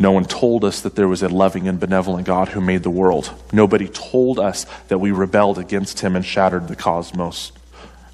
No 0.00 0.12
one 0.12 0.24
told 0.24 0.64
us 0.64 0.80
that 0.80 0.96
there 0.96 1.06
was 1.06 1.22
a 1.22 1.28
loving 1.28 1.68
and 1.68 1.78
benevolent 1.78 2.26
God 2.26 2.48
who 2.48 2.62
made 2.62 2.82
the 2.82 2.90
world. 2.90 3.34
Nobody 3.52 3.86
told 3.86 4.40
us 4.40 4.64
that 4.88 4.96
we 4.96 5.12
rebelled 5.12 5.58
against 5.58 6.00
him 6.00 6.16
and 6.16 6.24
shattered 6.24 6.68
the 6.68 6.74
cosmos. 6.74 7.52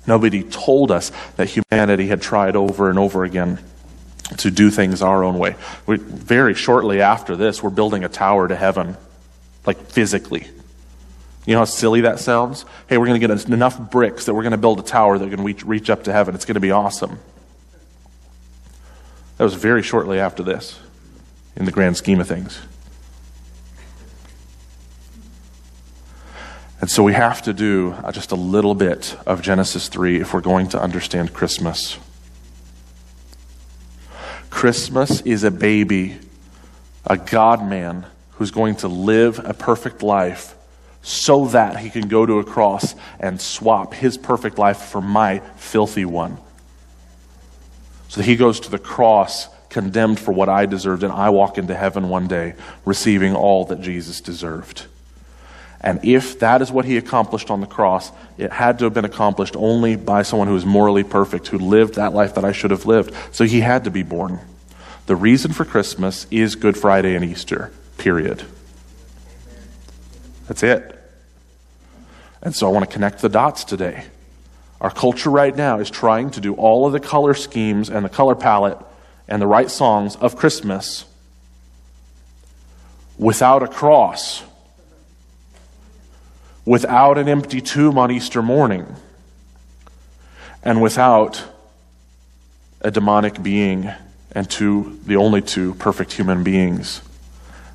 Nobody 0.05 0.43
told 0.43 0.91
us 0.91 1.13
that 1.37 1.49
humanity 1.49 2.09
had 2.09 2.21
tried 2.21 2.57
over 2.57 2.91
and 2.91 2.99
over 2.99 3.23
again 3.23 3.61
to 4.39 4.51
do 4.51 4.69
things 4.69 5.01
our 5.01 5.23
own 5.23 5.39
way. 5.39 5.55
We, 5.87 5.99
very 5.99 6.55
shortly 6.55 7.01
after 7.01 7.37
this, 7.37 7.63
we're 7.63 7.71
building 7.71 8.03
a 8.03 8.09
tower 8.09 8.49
to 8.49 8.57
heaven, 8.57 8.97
like 9.65 9.79
physically. 9.79 10.49
You 11.47 11.55
know 11.55 11.61
how 11.61 11.67
silly 11.67 12.01
that 12.01 12.19
sounds? 12.19 12.65
Hey, 12.89 12.99
we're 12.99 13.07
going 13.07 13.21
to 13.21 13.25
get 13.29 13.49
enough 13.49 13.79
bricks 13.93 14.27
that 14.27 14.35
we're 14.35 14.43
going 14.43 14.51
to 14.51 14.59
build 14.59 14.81
a 14.81 14.83
tower 14.83 15.19
that 15.19 15.31
can 15.31 15.45
reach 15.45 15.89
up 15.89 16.03
to 16.05 16.13
heaven. 16.13 16.35
It's 16.35 16.47
going 16.47 16.55
to 16.55 16.61
be 16.61 16.73
awesome. 16.73 17.21
That 19.37 19.45
was 19.45 19.55
very 19.55 19.85
shortly 19.85 20.19
after 20.19 20.43
this, 20.43 20.81
in 21.57 21.65
the 21.65 21.73
grand 21.73 21.97
scheme 21.97 22.21
of 22.21 22.29
things. 22.29 22.61
And 26.81 26.91
so 26.91 27.03
we 27.03 27.15
have 27.15 27.43
to 27.43 27.53
do 27.53 27.95
uh, 28.05 28.13
just 28.13 28.33
a 28.33 28.37
little 28.37 28.75
bit 28.75 29.17
of 29.27 29.41
Genesis 29.41 29.89
3 29.89 30.21
if 30.21 30.35
we're 30.35 30.41
going 30.41 30.69
to 30.69 30.81
understand 30.81 31.33
Christmas. 31.33 31.99
Christmas 34.51 35.23
is 35.23 35.43
a 35.43 35.51
baby, 35.51 36.19
a 37.05 37.17
God 37.17 37.67
man 37.67 38.07
who's 38.33 38.51
going 38.51 38.77
to 38.77 38.89
live 38.89 39.41
a 39.45 39.55
perfect 39.55 40.03
life 40.03 40.55
so 41.03 41.47
that 41.47 41.79
he 41.79 41.89
can 41.89 42.09
go 42.09 42.27
to 42.27 42.41
a 42.41 42.45
cross 42.45 42.95
and 43.19 43.41
swap 43.41 43.95
his 43.95 44.19
perfect 44.19 44.59
life 44.59 44.79
for 44.79 45.01
my 45.01 45.39
filthy 45.57 46.05
one. 46.05 46.37
So 48.09 48.23
he 48.23 48.37
goes 48.37 48.61
to 48.61 48.71
the 48.71 48.79
cross 48.79 49.49
condemned 49.71 50.19
for 50.19 50.33
what 50.33 50.49
I 50.49 50.67
deserved, 50.67 51.03
and 51.03 51.13
I 51.13 51.31
walk 51.31 51.59
into 51.59 51.75
heaven 51.75 52.09
one 52.09 52.29
day 52.29 52.55
receiving 52.85 53.35
all 53.35 53.65
that 53.67 53.81
Jesus 53.81 54.21
deserved. 54.21 54.87
And 55.81 56.01
if 56.05 56.41
that 56.41 56.63
is 56.63 56.73
what 56.73 56.85
he 56.85 56.97
accomplished 56.97 57.51
on 57.51 57.61
the 57.61 57.67
cross, 57.67 58.11
it 58.39 58.51
had 58.51 58.79
to 58.79 58.85
have 58.85 58.95
been 58.95 59.05
accomplished 59.05 59.55
only 59.57 59.95
by 59.97 60.23
someone 60.23 60.49
who 60.49 60.55
was 60.55 60.67
morally 60.67 61.05
perfect, 61.05 61.49
who 61.49 61.59
lived 61.59 61.95
that 61.95 62.13
life 62.13 62.35
that 62.35 62.45
I 62.45 62.53
should 62.53 62.71
have 62.71 62.87
lived. 62.87 63.15
So 63.33 63.45
he 63.45 63.61
had 63.61 63.85
to 63.85 63.91
be 63.91 64.03
born. 64.03 64.41
The 65.07 65.17
reason 65.17 65.53
for 65.53 65.65
Christmas 65.65 66.27
is 66.31 66.57
Good 66.57 66.77
Friday 66.77 67.15
and 67.15 67.25
Easter, 67.25 67.73
period. 67.99 68.43
That's 70.49 70.63
it. 70.63 70.93
And 72.43 72.55
so 72.55 72.67
I 72.67 72.71
want 72.71 72.89
to 72.89 72.93
connect 72.93 73.21
the 73.21 73.29
dots 73.29 73.65
today. 73.65 74.05
Our 74.81 74.91
culture 74.91 75.31
right 75.31 75.55
now 75.55 75.79
is 75.79 75.91
trying 75.91 76.31
to 76.33 76.41
do 76.41 76.55
all 76.55 76.87
of 76.87 76.93
the 76.93 77.01
color 77.01 77.35
schemes 77.35 77.91
and 77.91 78.05
the 78.05 78.09
color 78.09 78.35
palette 78.35 78.79
and 79.29 79.41
the 79.41 79.47
right 79.47 79.71
songs 79.71 80.17
of 80.17 80.37
Christmas 80.37 81.05
without 83.19 83.63
a 83.63 83.69
cross, 83.69 84.43
without 86.65 87.19
an 87.19 87.29
empty 87.29 87.61
tomb 87.61 87.99
on 87.99 88.11
Easter 88.11 88.43
morning, 88.43 88.87
and 90.63 90.83
without 90.83 91.45
a 92.81 92.91
demonic 92.91 93.43
being 93.43 93.91
and 94.33 94.51
two, 94.51 94.99
the 95.07 95.17
only 95.17 95.41
two 95.41 95.75
perfect 95.75 96.13
human 96.13 96.45
beings 96.45 97.01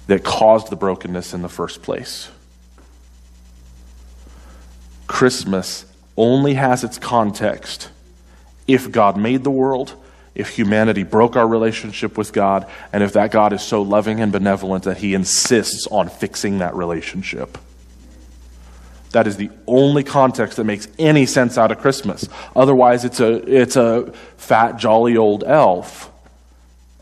that 0.07 0.23
caused 0.23 0.69
the 0.69 0.75
brokenness 0.75 1.33
in 1.33 1.41
the 1.41 1.49
first 1.49 1.81
place. 1.81 2.29
Christmas 5.07 5.85
only 6.15 6.53
has 6.53 6.83
its 6.83 6.97
context 6.97 7.89
if 8.67 8.91
God 8.91 9.17
made 9.17 9.43
the 9.43 9.51
world, 9.51 9.95
if 10.33 10.49
humanity 10.49 11.03
broke 11.03 11.35
our 11.35 11.47
relationship 11.47 12.17
with 12.17 12.31
God, 12.31 12.69
and 12.93 13.03
if 13.03 13.13
that 13.13 13.31
God 13.31 13.53
is 13.53 13.61
so 13.61 13.81
loving 13.81 14.21
and 14.21 14.31
benevolent 14.31 14.85
that 14.85 14.97
he 14.97 15.13
insists 15.13 15.87
on 15.87 16.09
fixing 16.09 16.59
that 16.59 16.73
relationship. 16.75 17.57
That 19.11 19.27
is 19.27 19.35
the 19.35 19.49
only 19.67 20.03
context 20.03 20.55
that 20.57 20.63
makes 20.63 20.87
any 20.97 21.25
sense 21.25 21.57
out 21.57 21.71
of 21.71 21.79
Christmas. 21.79 22.29
Otherwise, 22.55 23.03
it's 23.03 23.19
a, 23.19 23.33
it's 23.45 23.75
a 23.75 24.11
fat, 24.37 24.77
jolly 24.77 25.17
old 25.17 25.43
elf. 25.43 26.09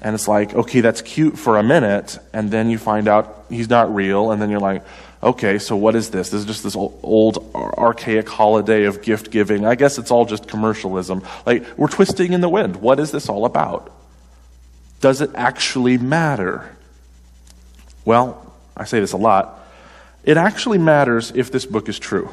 And 0.01 0.15
it's 0.15 0.27
like, 0.27 0.53
okay, 0.53 0.81
that's 0.81 1.01
cute 1.01 1.37
for 1.37 1.57
a 1.57 1.63
minute, 1.63 2.17
and 2.33 2.49
then 2.49 2.69
you 2.69 2.77
find 2.77 3.07
out 3.07 3.45
he's 3.49 3.69
not 3.69 3.93
real, 3.93 4.31
and 4.31 4.41
then 4.41 4.49
you're 4.49 4.59
like, 4.59 4.83
okay, 5.21 5.60
so 5.60 5.75
what 5.75 5.95
is 5.95 6.10
this? 6.10 6.29
This 6.29 6.41
is 6.41 6.45
just 6.45 6.63
this 6.63 6.75
old, 6.75 7.51
archaic 7.55 8.29
holiday 8.29 8.84
of 8.86 9.01
gift 9.01 9.32
giving. 9.32 9.65
I 9.65 9.75
guess 9.75 9.97
it's 9.97 10.12
all 10.12 10.25
just 10.25 10.47
commercialism. 10.47 11.23
Like, 11.45 11.65
we're 11.77 11.88
twisting 11.88 12.34
in 12.34 12.41
the 12.41 12.49
wind. 12.49 12.77
What 12.77 12.99
is 12.99 13.12
this 13.12 13.29
all 13.29 13.45
about? 13.45 13.91
Does 15.01 15.21
it 15.21 15.32
actually 15.36 15.97
matter? 15.97 16.75
Well, 18.05 18.53
I 18.75 18.86
say 18.86 18.99
this 18.99 19.13
a 19.13 19.17
lot. 19.17 19.60
It 20.23 20.38
actually 20.38 20.77
matters 20.77 21.32
if 21.34 21.51
this 21.51 21.65
book 21.65 21.89
is 21.89 21.99
true. 21.99 22.29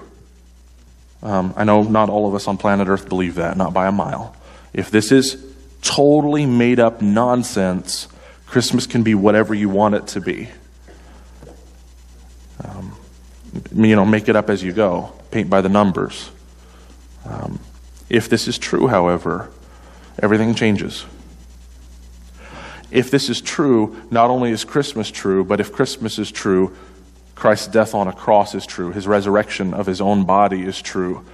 Um, 1.23 1.55
I 1.57 1.65
know 1.65 1.83
not 1.83 2.09
all 2.09 2.29
of 2.29 2.35
us 2.35 2.47
on 2.47 2.57
planet 2.57 2.89
Earth 2.89 3.09
believe 3.09 3.37
that, 3.37 3.57
not 3.57 3.73
by 3.73 3.87
a 3.87 3.93
mile. 3.93 4.35
If 4.73 4.91
this 4.91 5.13
is 5.13 5.43
totally 5.83 6.47
made 6.47 6.79
up 6.81 7.01
nonsense, 7.01 8.09
Christmas 8.47 8.87
can 8.87 9.03
be 9.03 9.15
whatever 9.15 9.55
you 9.55 9.69
want 9.69 9.95
it 9.95 10.07
to 10.09 10.21
be. 10.21 10.49
Um, 12.67 12.97
you 13.75 13.97
know, 13.97 14.05
make 14.05 14.29
it 14.29 14.37
up 14.37 14.51
as 14.51 14.63
you 14.63 14.73
go, 14.73 15.13
paint 15.31 15.49
by 15.49 15.61
the 15.61 15.69
numbers. 15.69 16.31
Um, 17.25 17.59
if 18.09 18.29
this 18.29 18.49
is 18.49 18.59
true, 18.59 18.87
however, 18.87 19.51
everything 20.19 20.55
changes. 20.55 21.05
if 22.91 23.11
this 23.11 23.29
is 23.29 23.41
true, 23.41 24.01
not 24.11 24.31
only 24.31 24.51
is 24.51 24.65
Christmas 24.65 25.11
true, 25.11 25.45
but 25.45 25.61
if 25.61 25.73
Christmas 25.73 26.19
is 26.19 26.31
true, 26.31 26.77
Christ's 27.35 27.69
death 27.69 27.95
on 27.95 28.09
a 28.09 28.13
cross 28.13 28.55
is 28.55 28.65
true. 28.67 28.93
His 28.93 29.07
resurrection 29.07 29.75
of 29.75 29.87
his 29.87 30.01
own 30.01 30.25
body 30.25 30.63
is 30.63 30.81
true. 30.81 31.25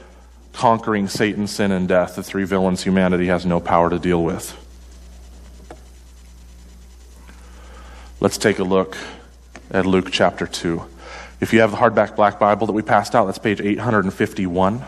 Conquering 0.52 1.08
Satan, 1.08 1.46
sin, 1.46 1.70
and 1.72 1.88
death, 1.88 2.16
the 2.16 2.22
three 2.22 2.44
villains 2.44 2.82
humanity 2.82 3.26
has 3.26 3.46
no 3.46 3.60
power 3.60 3.88
to 3.88 3.98
deal 3.98 4.22
with. 4.22 4.58
Let's 8.20 8.38
take 8.38 8.58
a 8.58 8.64
look 8.64 8.96
at 9.70 9.86
Luke 9.86 10.10
chapter 10.10 10.46
2. 10.46 10.82
If 11.42 11.52
you 11.52 11.60
have 11.60 11.72
the 11.72 11.76
hardback 11.76 12.14
black 12.14 12.38
Bible 12.38 12.68
that 12.68 12.72
we 12.72 12.82
passed 12.82 13.16
out, 13.16 13.26
that's 13.26 13.36
page 13.36 13.60
851. 13.60 14.80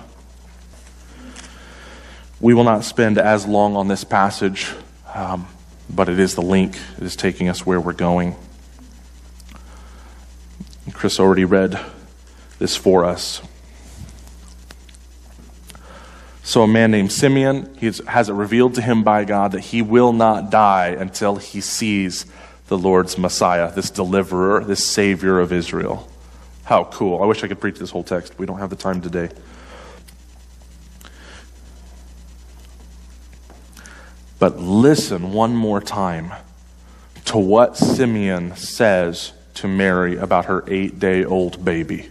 We 2.41 2.55
will 2.55 2.63
not 2.63 2.85
spend 2.85 3.19
as 3.19 3.45
long 3.45 3.75
on 3.75 3.89
this 3.89 4.05
passage, 4.05 4.71
um, 5.13 5.49
but 5.91 6.09
it 6.09 6.21
is 6.21 6.37
the 6.37 6.43
link. 6.43 6.79
It 6.97 7.03
is 7.03 7.17
taking 7.17 7.49
us 7.49 7.67
where 7.67 7.81
we're 7.81 7.93
going. 7.93 8.37
Chris 10.93 11.19
already 11.19 11.45
read 11.45 11.77
this 12.61 12.77
for 12.77 13.05
us. 13.05 13.43
So, 16.45 16.63
a 16.63 16.69
man 16.69 16.93
named 16.93 17.11
Simeon 17.11 17.75
has 18.07 18.29
it 18.29 18.33
revealed 18.33 18.77
to 18.77 18.81
him 18.81 19.03
by 19.03 19.25
God 19.25 19.51
that 19.51 19.61
he 19.61 19.83
will 19.83 20.13
not 20.13 20.51
die 20.51 20.91
until 20.91 21.35
he 21.35 21.61
sees 21.61 22.27
the 22.69 22.79
Lord's 22.79 23.19
Messiah, 23.19 23.73
this 23.73 23.91
deliverer, 23.91 24.63
this 24.63 24.87
Savior 24.87 25.41
of 25.41 25.53
Israel. 25.53 26.09
How 26.65 26.85
cool. 26.85 27.23
I 27.23 27.27
wish 27.27 27.45
I 27.45 27.49
could 27.49 27.61
preach 27.61 27.79
this 27.79 27.91
whole 27.91 28.03
text. 28.03 28.39
We 28.39 28.47
don't 28.47 28.59
have 28.59 28.71
the 28.71 28.77
time 28.77 29.01
today. 29.01 29.29
But 34.39 34.59
listen 34.59 35.33
one 35.33 35.55
more 35.55 35.81
time 35.81 36.33
to 37.27 37.39
what 37.39 37.77
Simeon 37.77 38.57
says 38.57 39.33
to 39.55 39.69
Mary 39.69 40.17
about 40.17 40.47
her 40.47 40.65
eight 40.67 40.99
day 40.99 41.25
old 41.25 41.65
baby. 41.65 42.09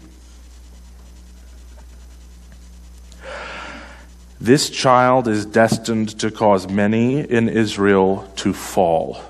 This 4.39 4.69
child 4.69 5.27
is 5.27 5.45
destined 5.45 6.19
to 6.19 6.29
cause 6.29 6.67
many 6.67 7.21
in 7.21 7.47
Israel 7.47 8.29
to 8.37 8.53
fall. 8.53 9.21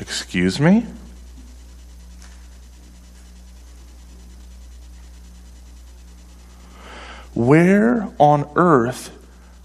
Excuse 0.00 0.60
me? 0.60 0.86
Where 7.34 8.08
on 8.18 8.48
earth 8.54 9.10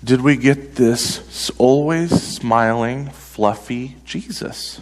did 0.04 0.22
we 0.22 0.38
get 0.38 0.76
this 0.76 1.52
always 1.58 2.10
smiling, 2.10 3.10
fluffy 3.10 3.98
Jesus? 4.06 4.82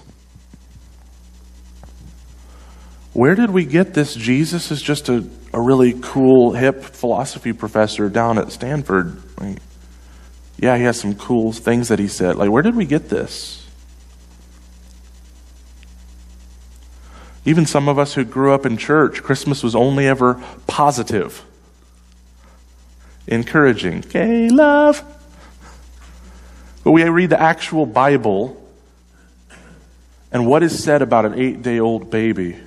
Where 3.14 3.36
did 3.36 3.50
we 3.50 3.66
get 3.66 3.94
this? 3.94 4.14
Jesus 4.14 4.72
is 4.72 4.82
just 4.82 5.10
a, 5.10 5.28
a 5.52 5.60
really 5.60 6.00
cool, 6.02 6.54
hip 6.54 6.84
philosophy 6.84 7.52
professor 7.52 8.10
down 8.10 8.38
at 8.38 8.52
Stanford. 8.52 9.22
Like, 9.40 9.58
yeah, 10.60 10.78
he 10.78 10.84
has 10.84 11.00
some 11.00 11.16
cool 11.16 11.52
things 11.52 11.90
that 11.90 12.00
he 12.00 12.08
said. 12.08 12.36
Like, 12.36 12.52
where 12.52 12.64
did 12.64 12.76
we 12.76 12.86
get 12.86 13.10
this? 13.10 13.67
Even 17.48 17.66
some 17.66 17.88
of 17.88 17.98
us 17.98 18.14
who 18.14 18.26
grew 18.26 18.52
up 18.52 18.66
in 18.66 18.76
church, 18.76 19.24
Christmas 19.24 19.64
was 19.64 19.74
only 19.74 20.06
ever 20.06 20.44
positive, 20.68 21.46
encouraging. 23.26 24.00
Okay, 24.00 24.50
love. 24.50 25.02
But 26.84 26.92
we 26.92 27.06
read 27.06 27.30
the 27.30 27.40
actual 27.40 27.86
Bible, 27.86 28.62
and 30.30 30.46
what 30.46 30.62
is 30.62 30.84
said 30.84 31.02
about 31.02 31.26
an 31.26 31.36
eight 31.40 31.62
day 31.62 31.80
old 31.80 32.12
baby 32.12 32.60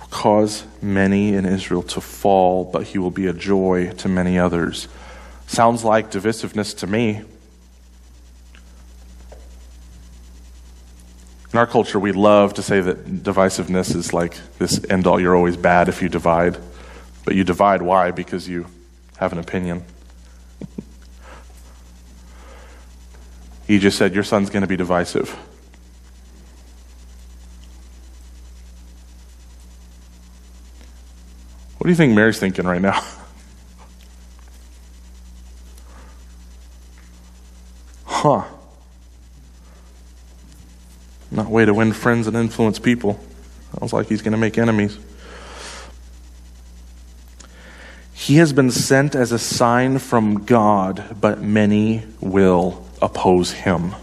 will 0.00 0.08
cause 0.08 0.64
many 0.80 1.34
in 1.34 1.44
Israel 1.44 1.82
to 1.82 2.00
fall, 2.00 2.64
but 2.64 2.84
he 2.84 2.96
will 2.96 3.10
be 3.10 3.26
a 3.26 3.34
joy 3.34 3.92
to 3.98 4.08
many 4.08 4.38
others. 4.38 4.88
Sounds 5.46 5.84
like 5.84 6.10
divisiveness 6.10 6.74
to 6.78 6.86
me. 6.86 7.24
In 11.52 11.58
our 11.58 11.66
culture, 11.66 11.98
we 11.98 12.12
love 12.12 12.54
to 12.54 12.62
say 12.62 12.80
that 12.80 13.22
divisiveness 13.22 13.94
is 13.94 14.12
like 14.12 14.36
this 14.58 14.84
end 14.90 15.06
all. 15.06 15.20
You're 15.20 15.36
always 15.36 15.56
bad 15.56 15.88
if 15.88 16.02
you 16.02 16.08
divide. 16.08 16.58
But 17.24 17.34
you 17.34 17.44
divide 17.44 17.82
why? 17.82 18.10
Because 18.10 18.48
you 18.48 18.66
have 19.18 19.32
an 19.32 19.38
opinion. 19.38 19.84
he 23.66 23.78
just 23.78 23.96
said, 23.96 24.14
Your 24.14 24.24
son's 24.24 24.50
going 24.50 24.62
to 24.62 24.66
be 24.66 24.76
divisive. 24.76 25.30
What 31.78 31.84
do 31.84 31.90
you 31.90 31.96
think 31.96 32.14
Mary's 32.14 32.38
thinking 32.40 32.66
right 32.66 32.82
now? 32.82 33.00
huh. 38.04 38.44
Not 41.30 41.46
way 41.46 41.64
to 41.64 41.74
win 41.74 41.92
friends 41.92 42.26
and 42.26 42.36
influence 42.36 42.78
people. 42.78 43.20
Sounds 43.78 43.92
like 43.92 44.08
he's 44.08 44.22
going 44.22 44.32
to 44.32 44.38
make 44.38 44.58
enemies. 44.58 44.98
He 48.12 48.36
has 48.36 48.52
been 48.52 48.70
sent 48.70 49.14
as 49.14 49.30
a 49.30 49.38
sign 49.38 49.98
from 49.98 50.44
God, 50.44 51.16
but 51.20 51.40
many 51.42 52.04
will 52.20 52.84
oppose 53.00 53.52
him. 53.52 53.94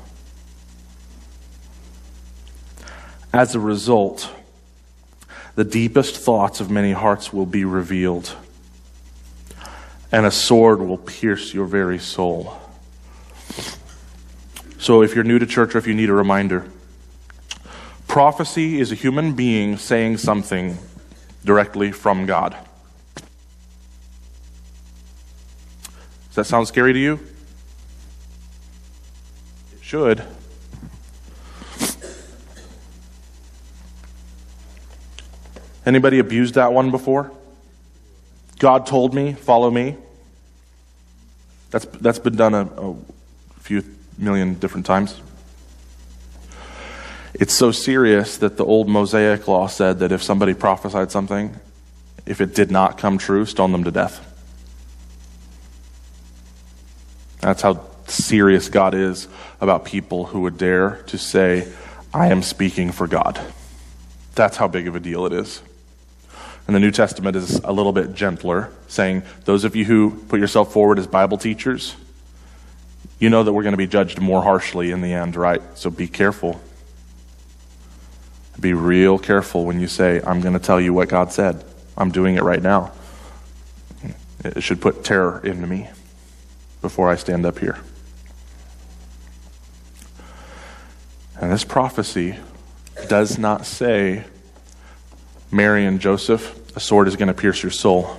As 3.34 3.56
a 3.56 3.60
result, 3.60 4.30
the 5.56 5.64
deepest 5.64 6.16
thoughts 6.18 6.62
of 6.62 6.70
many 6.70 6.92
hearts 6.92 7.34
will 7.34 7.46
be 7.46 7.66
revealed, 7.66 8.36
and 10.12 10.26
a 10.26 10.32
sword 10.32 10.80
will 10.80 11.00
pierce 11.00 11.54
your 11.54 11.66
very 11.66 12.00
soul. 12.00 12.58
So, 14.78 15.02
if 15.02 15.16
you're 15.16 15.24
new 15.24 15.40
to 15.40 15.46
church 15.46 15.76
or 15.76 15.80
if 15.80 15.88
you 15.88 15.94
need 15.94 16.10
a 16.10 16.14
reminder, 16.14 16.70
Prophecy 18.14 18.80
is 18.80 18.92
a 18.92 18.96
human 18.96 19.34
being 19.34 19.76
saying 19.76 20.18
something 20.18 20.78
directly 21.44 21.92
from 21.92 22.28
God. 22.28 22.56
Does 26.28 26.36
that 26.36 26.46
sound 26.46 26.68
scary 26.68 26.94
to 26.94 27.00
you? 27.00 27.20
It 29.76 29.82
should. 29.82 30.24
Anybody 35.84 36.20
abused 36.20 36.54
that 36.54 36.72
one 36.72 36.92
before? 36.92 37.32
God 38.60 38.86
told 38.86 39.16
me, 39.16 39.34
follow 39.34 39.72
me. 39.72 39.98
That's, 41.72 41.86
that's 41.86 42.20
been 42.20 42.36
done 42.36 42.54
a, 42.54 42.62
a 42.62 42.96
few 43.62 43.84
million 44.20 44.54
different 44.54 44.86
times. 44.86 45.20
It's 47.34 47.54
so 47.54 47.72
serious 47.72 48.38
that 48.38 48.58
the 48.58 48.66
old 48.66 48.88
Mosaic 48.88 49.48
law 49.48 49.68
said 49.68 50.00
that 50.00 50.12
if 50.12 50.22
somebody 50.22 50.54
prophesied 50.54 51.12
something, 51.12 51.56
if 52.26 52.42
it 52.42 52.54
did 52.54 52.70
not 52.70 52.98
come 52.98 53.18
true, 53.18 53.46
stone 53.46 53.72
them 53.72 53.84
to 53.84 53.92
death. 53.92 54.30
That's 57.42 57.62
how 57.62 57.86
serious 58.08 58.70
God 58.70 58.94
is 58.94 59.28
about 59.60 59.86
people 59.86 60.26
who 60.26 60.42
would 60.42 60.58
dare 60.58 61.02
to 61.08 61.18
say, 61.18 61.68
I 62.14 62.28
am 62.28 62.44
speaking 62.44 62.92
for 62.92 63.08
God. 63.08 63.40
That's 64.36 64.58
how 64.58 64.68
big 64.68 64.88
of 64.88 64.96
a 64.96 65.00
deal 65.00 65.26
it 65.26 65.34
is. 65.34 65.62
And 66.68 66.76
the 66.76 66.80
New 66.80 66.92
Testament 66.92 67.36
is 67.36 67.60
a 67.64 67.74
little 67.74 67.92
bit 67.92 68.14
gentler, 68.14 68.72
saying, 68.88 69.24
Those 69.46 69.64
of 69.64 69.76
you 69.76 69.86
who 69.86 70.12
put 70.30 70.40
yourself 70.40 70.72
forward 70.72 71.00
as 71.00 71.08
Bible 71.08 71.38
teachers, 71.38 71.96
you 73.20 73.30
know 73.30 73.44
that 73.44 73.52
we're 73.52 73.64
going 73.64 73.74
to 73.74 73.78
be 73.78 73.88
judged 73.88 74.22
more 74.22 74.42
harshly 74.42 74.92
in 74.92 75.02
the 75.02 75.12
end, 75.12 75.36
right? 75.36 75.62
So 75.76 75.90
be 75.90 76.08
careful. 76.08 76.62
Be 78.60 78.74
real 78.74 79.18
careful 79.18 79.66
when 79.66 79.80
you 79.80 79.88
say, 79.88 80.22
I'm 80.26 80.42
going 80.42 80.54
to 80.54 80.60
tell 80.60 80.80
you 80.80 80.94
what 80.94 81.10
God 81.10 81.32
said. 81.32 81.64
I'm 81.98 82.12
doing 82.12 82.36
it 82.36 82.44
right 82.44 82.62
now. 82.62 82.92
It 84.44 84.62
should 84.62 84.82
put 84.82 85.04
terror 85.04 85.42
into 85.44 85.68
me 85.68 85.90
before 86.82 87.10
I 87.10 87.16
stand 87.16 87.46
up 87.46 87.60
here. 87.60 87.80
And 91.40 91.52
this 91.52 91.64
prophecy 91.64 92.38
does 93.08 93.38
not 93.38 93.66
say, 93.66 94.26
Mary 95.52 95.86
and 95.86 96.00
Joseph, 96.00 96.76
a 96.76 96.80
sword 96.80 97.08
is 97.08 97.16
going 97.16 97.28
to 97.28 97.34
pierce 97.34 97.62
your 97.62 97.72
soul. 97.72 98.18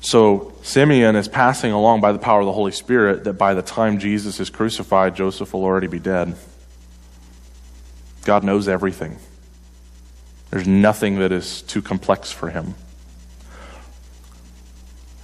So 0.00 0.51
Simeon 0.62 1.16
is 1.16 1.26
passing 1.26 1.72
along 1.72 2.00
by 2.00 2.12
the 2.12 2.18
power 2.18 2.40
of 2.40 2.46
the 2.46 2.52
Holy 2.52 2.72
Spirit 2.72 3.24
that 3.24 3.34
by 3.34 3.52
the 3.52 3.62
time 3.62 3.98
Jesus 3.98 4.38
is 4.38 4.48
crucified, 4.48 5.16
Joseph 5.16 5.52
will 5.52 5.64
already 5.64 5.88
be 5.88 5.98
dead. 5.98 6.36
God 8.24 8.44
knows 8.44 8.68
everything. 8.68 9.18
There's 10.50 10.68
nothing 10.68 11.18
that 11.18 11.32
is 11.32 11.62
too 11.62 11.82
complex 11.82 12.30
for 12.30 12.48
him. 12.50 12.74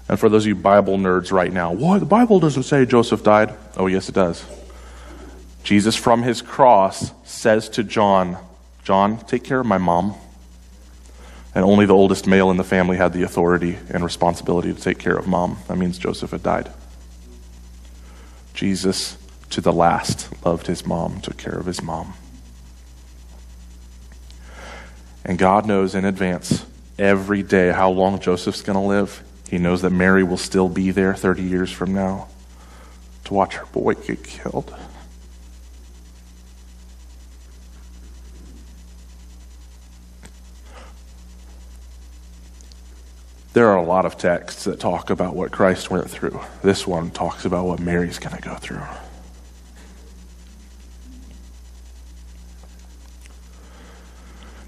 And 0.08 0.18
for 0.18 0.28
those 0.28 0.44
of 0.44 0.48
you 0.48 0.54
Bible 0.56 0.96
nerds 0.96 1.30
right 1.30 1.52
now, 1.52 1.72
what? 1.72 2.00
The 2.00 2.06
Bible 2.06 2.40
doesn't 2.40 2.64
say 2.64 2.84
Joseph 2.84 3.22
died. 3.22 3.54
Oh, 3.76 3.86
yes, 3.86 4.08
it 4.08 4.14
does. 4.14 4.44
Jesus 5.62 5.94
from 5.94 6.22
his 6.22 6.40
cross 6.42 7.12
says 7.24 7.68
to 7.70 7.84
John, 7.84 8.38
John, 8.84 9.18
take 9.26 9.44
care 9.44 9.60
of 9.60 9.66
my 9.66 9.78
mom. 9.78 10.14
And 11.54 11.64
only 11.64 11.86
the 11.86 11.94
oldest 11.94 12.26
male 12.26 12.50
in 12.50 12.56
the 12.56 12.64
family 12.64 12.96
had 12.96 13.12
the 13.12 13.22
authority 13.22 13.78
and 13.90 14.04
responsibility 14.04 14.72
to 14.72 14.80
take 14.80 14.98
care 14.98 15.16
of 15.16 15.26
mom. 15.26 15.58
That 15.66 15.78
means 15.78 15.98
Joseph 15.98 16.30
had 16.30 16.42
died. 16.42 16.70
Jesus, 18.54 19.16
to 19.50 19.60
the 19.60 19.72
last, 19.72 20.28
loved 20.44 20.66
his 20.66 20.84
mom, 20.86 21.20
took 21.20 21.36
care 21.36 21.58
of 21.58 21.66
his 21.66 21.82
mom. 21.82 22.14
And 25.24 25.38
God 25.38 25.66
knows 25.66 25.94
in 25.94 26.04
advance 26.04 26.64
every 26.98 27.42
day 27.42 27.70
how 27.70 27.90
long 27.90 28.18
Joseph's 28.18 28.62
going 28.62 28.78
to 28.78 28.84
live. 28.84 29.22
He 29.48 29.58
knows 29.58 29.82
that 29.82 29.90
Mary 29.90 30.24
will 30.24 30.36
still 30.36 30.68
be 30.68 30.90
there 30.90 31.14
30 31.14 31.42
years 31.42 31.70
from 31.70 31.94
now 31.94 32.28
to 33.24 33.34
watch 33.34 33.54
her 33.54 33.66
boy 33.66 33.94
get 33.94 34.24
killed. 34.24 34.74
There 43.54 43.68
are 43.68 43.76
a 43.76 43.84
lot 43.84 44.04
of 44.04 44.18
texts 44.18 44.64
that 44.64 44.78
talk 44.78 45.10
about 45.10 45.34
what 45.34 45.50
Christ 45.50 45.90
went 45.90 46.08
through. 46.10 46.40
This 46.62 46.86
one 46.86 47.10
talks 47.10 47.44
about 47.44 47.66
what 47.66 47.80
Mary's 47.80 48.18
going 48.18 48.36
to 48.36 48.42
go 48.42 48.54
through. 48.56 48.82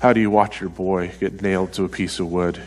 How 0.01 0.15
do 0.15 0.21
you 0.21 0.31
watch 0.31 0.63
your 0.63 0.71
boy 0.71 1.13
get 1.21 1.43
nailed 1.43 1.75
to 1.75 1.85
a 1.85 1.89
piece 1.89 2.21
of 2.21 2.29
wood? 2.29 2.61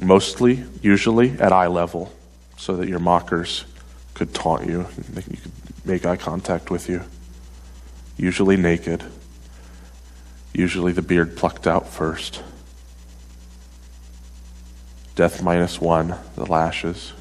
Mostly, 0.00 0.64
usually, 0.80 1.38
at 1.38 1.52
eye 1.52 1.66
level, 1.66 2.10
so 2.56 2.76
that 2.76 2.88
your 2.88 2.98
mockers 2.98 3.66
could 4.14 4.32
taunt 4.32 4.66
you, 4.66 4.86
you 4.96 5.36
could 5.36 5.52
make 5.84 6.06
eye 6.06 6.16
contact 6.16 6.70
with 6.70 6.88
you. 6.88 7.02
Usually 8.16 8.56
naked. 8.56 9.04
Usually 10.54 10.92
the 10.92 11.02
beard 11.02 11.36
plucked 11.36 11.66
out 11.66 11.88
first. 11.88 12.42
Death 15.14 15.42
minus 15.42 15.80
one, 15.80 16.16
the 16.34 16.44
lashes. 16.44 17.12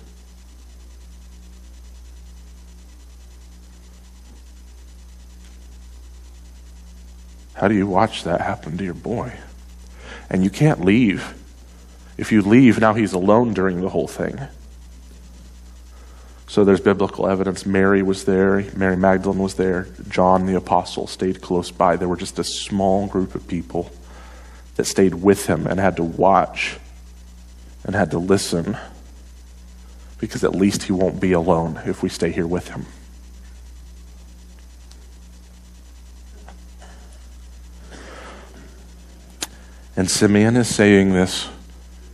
How 7.54 7.68
do 7.68 7.76
you 7.76 7.86
watch 7.86 8.24
that 8.24 8.42
happen 8.42 8.78
to 8.78 8.84
your 8.84 8.96
boy? 8.96 9.34
And 10.30 10.44
you 10.44 10.50
can't 10.50 10.84
leave. 10.84 11.36
If 12.18 12.32
you 12.32 12.42
leave, 12.42 12.80
now 12.80 12.94
he's 12.94 13.14
alone 13.14 13.54
during 13.54 13.82
the 13.82 13.90
whole 13.90 14.08
thing. 14.08 14.40
So 16.48 16.64
there's 16.64 16.82
biblical 16.82 17.28
evidence. 17.28 17.66
Mary 17.66 18.04
was 18.04 18.26
there, 18.26 18.66
Mary 18.76 18.98
Magdalene 18.98 19.40
was 19.40 19.56
there, 19.56 19.88
John 20.10 20.46
the 20.46 20.56
Apostle 20.56 21.08
stayed 21.08 21.42
close 21.42 21.72
by. 21.72 21.96
There 21.96 22.08
were 22.08 22.18
just 22.18 22.38
a 22.38 22.44
small 22.44 23.08
group 23.08 23.34
of 23.34 23.48
people 23.48 23.92
that 24.76 24.86
stayed 24.86 25.16
with 25.16 25.46
him 25.46 25.66
and 25.66 25.80
had 25.80 25.96
to 25.98 26.04
watch 26.04 26.78
and 27.84 27.96
had 27.96 28.12
to 28.12 28.20
listen 28.20 28.78
because 30.20 30.44
at 30.44 30.56
least 30.56 30.84
he 30.84 30.92
won't 30.92 31.20
be 31.20 31.34
alone 31.34 31.82
if 31.86 32.02
we 32.02 32.10
stay 32.10 32.32
here 32.32 32.48
with 32.48 32.70
him. 32.70 32.86
And 39.96 40.10
Simeon 40.10 40.56
is 40.56 40.74
saying 40.74 41.14
this 41.14 41.50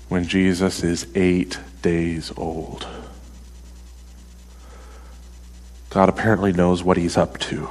when 0.10 0.26
Jesus 0.26 0.84
is 0.84 1.08
eight 1.16 1.60
days 1.82 2.32
old. 2.36 2.88
God 5.90 6.10
apparently 6.10 6.52
knows 6.52 6.84
what 6.84 6.98
he's 6.98 7.16
up 7.16 7.38
to. 7.40 7.70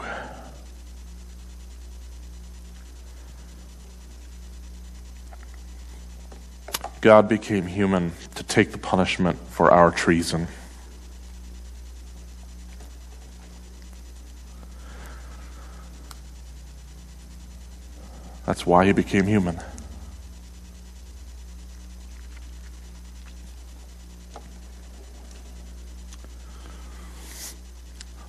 God 7.00 7.28
became 7.28 7.66
human 7.66 8.12
to 8.34 8.42
take 8.42 8.72
the 8.72 8.78
punishment 8.78 9.38
for 9.50 9.70
our 9.70 9.90
treason. 9.90 10.48
That's 18.44 18.66
why 18.66 18.86
he 18.86 18.92
became 18.92 19.26
human. 19.26 19.60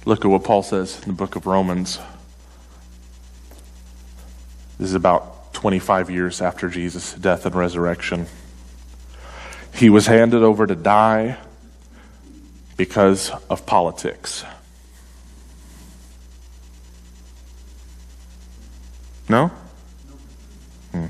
Look 0.06 0.26
at 0.26 0.28
what 0.28 0.44
Paul 0.44 0.64
says 0.64 1.00
in 1.04 1.10
the 1.10 1.14
book 1.14 1.36
of 1.36 1.46
Romans. 1.46 2.00
This 4.78 4.90
is 4.90 4.96
about 4.96 5.54
25 5.54 6.10
years 6.10 6.42
after 6.42 6.68
Jesus' 6.68 7.14
death 7.14 7.46
and 7.46 7.56
resurrection. 7.56 8.28
He 9.80 9.90
was 9.90 10.08
handed 10.08 10.44
over 10.44 10.68
to 10.68 10.76
die 10.76 11.38
because 12.76 13.32
of 13.50 13.66
politics. 13.66 14.44
No? 19.30 19.54
Hmm. 20.92 21.06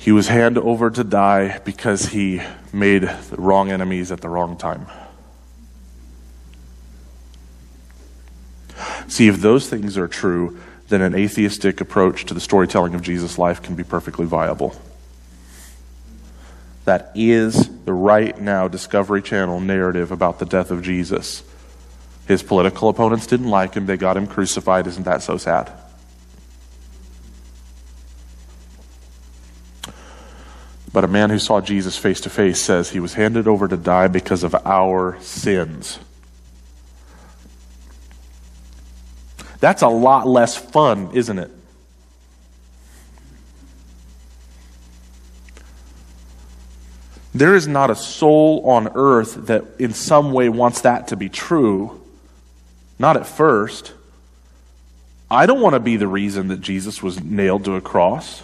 He 0.00 0.10
was 0.10 0.26
handed 0.26 0.60
over 0.64 0.90
to 0.90 1.04
die 1.04 1.60
because 1.64 2.06
he 2.06 2.42
made 2.72 3.02
the 3.04 3.36
wrong 3.36 3.70
enemies 3.70 4.10
at 4.10 4.20
the 4.20 4.28
wrong 4.28 4.56
time. 4.56 4.88
See, 9.06 9.28
if 9.28 9.36
those 9.36 9.68
things 9.70 9.96
are 9.96 10.08
true, 10.08 10.58
then 10.88 11.02
an 11.02 11.14
atheistic 11.14 11.80
approach 11.80 12.24
to 12.24 12.34
the 12.34 12.40
storytelling 12.40 12.94
of 12.94 13.02
Jesus' 13.02 13.38
life 13.38 13.62
can 13.62 13.76
be 13.76 13.84
perfectly 13.84 14.26
viable. 14.26 14.74
That 16.88 17.12
is 17.14 17.68
the 17.84 17.92
right 17.92 18.40
now 18.40 18.66
Discovery 18.66 19.20
Channel 19.20 19.60
narrative 19.60 20.10
about 20.10 20.38
the 20.38 20.46
death 20.46 20.70
of 20.70 20.80
Jesus. 20.80 21.42
His 22.26 22.42
political 22.42 22.88
opponents 22.88 23.26
didn't 23.26 23.50
like 23.50 23.74
him, 23.74 23.84
they 23.84 23.98
got 23.98 24.16
him 24.16 24.26
crucified. 24.26 24.86
Isn't 24.86 25.02
that 25.02 25.22
so 25.22 25.36
sad? 25.36 25.70
But 30.90 31.04
a 31.04 31.08
man 31.08 31.28
who 31.28 31.38
saw 31.38 31.60
Jesus 31.60 31.98
face 31.98 32.22
to 32.22 32.30
face 32.30 32.58
says 32.58 32.88
he 32.88 33.00
was 33.00 33.12
handed 33.12 33.46
over 33.46 33.68
to 33.68 33.76
die 33.76 34.08
because 34.08 34.42
of 34.42 34.54
our 34.64 35.20
sins. 35.20 35.98
That's 39.60 39.82
a 39.82 39.88
lot 39.88 40.26
less 40.26 40.56
fun, 40.56 41.10
isn't 41.12 41.38
it? 41.38 41.50
There 47.34 47.54
is 47.54 47.68
not 47.68 47.90
a 47.90 47.94
soul 47.94 48.62
on 48.64 48.88
earth 48.94 49.46
that 49.46 49.64
in 49.78 49.92
some 49.92 50.32
way 50.32 50.48
wants 50.48 50.80
that 50.82 51.08
to 51.08 51.16
be 51.16 51.28
true. 51.28 52.00
Not 52.98 53.16
at 53.16 53.26
first. 53.26 53.92
I 55.30 55.46
don't 55.46 55.60
want 55.60 55.74
to 55.74 55.80
be 55.80 55.96
the 55.96 56.08
reason 56.08 56.48
that 56.48 56.60
Jesus 56.60 57.02
was 57.02 57.22
nailed 57.22 57.64
to 57.66 57.74
a 57.74 57.80
cross. 57.80 58.42